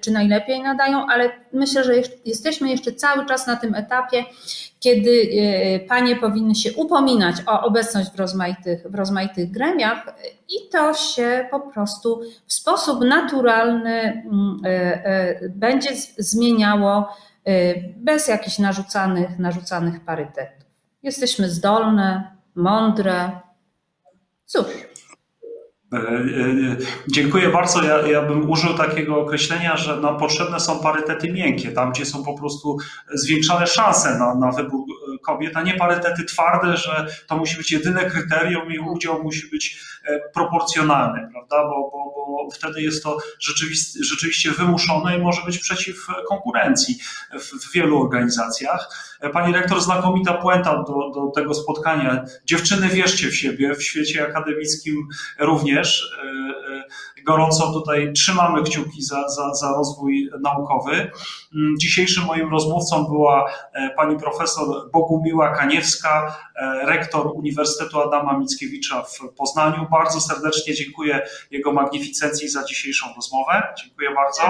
[0.00, 1.92] czy najlepiej nadają, ale myślę, że
[2.24, 4.24] jesteśmy jeszcze cały czas na tym etapie,
[4.80, 5.28] kiedy
[5.88, 10.14] panie powinny się upominać o obecność w rozmaitych, w rozmaitych gremiach
[10.48, 14.60] i to się po prostu w sposób naturalny mm,
[15.48, 17.08] będzie zmieniało
[17.96, 20.68] bez jakichś narzucanych, narzucanych parytetów.
[21.02, 23.30] Jesteśmy zdolne, mądre.
[24.44, 24.66] Cóż,
[25.94, 26.76] E, e,
[27.08, 27.82] dziękuję bardzo.
[27.82, 32.24] Ja, ja bym użył takiego określenia, że nam potrzebne są parytety miękkie, tam gdzie są
[32.24, 32.76] po prostu
[33.14, 34.80] zwiększane szanse na, na wybór
[35.26, 39.80] kobiet, a nie parytety twarde, że to musi być jedyne kryterium i udział musi być
[40.34, 41.64] proporcjonalny, prawda?
[41.64, 46.98] Bo, bo, bo wtedy jest to rzeczywiście, rzeczywiście wymuszone i może być przeciw konkurencji
[47.32, 48.88] w, w wielu organizacjach.
[49.32, 52.24] Pani rektor, znakomita puenta do, do tego spotkania.
[52.44, 55.08] Dziewczyny, wierzcie w siebie, w świecie akademickim
[55.38, 56.16] również.
[56.18, 56.28] E,
[56.76, 56.84] e,
[57.26, 60.92] gorąco tutaj trzymamy kciuki za, za, za rozwój naukowy.
[61.54, 66.36] Mm, dzisiejszym moim rozmówcą była e, pani profesor Bogumiła Kaniewska,
[66.84, 69.86] rektor Uniwersytetu Adama Mickiewicza w Poznaniu.
[69.90, 73.62] Bardzo serdecznie dziękuję jego magnificencji za dzisiejszą rozmowę.
[73.84, 74.42] Dziękuję bardzo.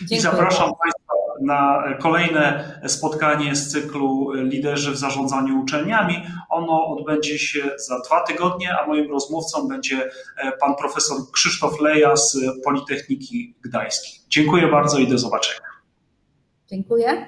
[0.00, 0.18] Dziękuję.
[0.18, 6.22] I zapraszam Państwa na kolejne spotkanie z cyklu Liderzy w zarządzaniu uczelniami.
[6.50, 12.16] Ono odbędzie się za dwa tygodnie, a moim rozmówcą będzie e, pan profesor Krzysztof Leja
[12.16, 14.20] z Politechniki Gdańskiej.
[14.28, 15.60] Dziękuję bardzo i do zobaczenia.
[16.66, 17.26] Dziękuję.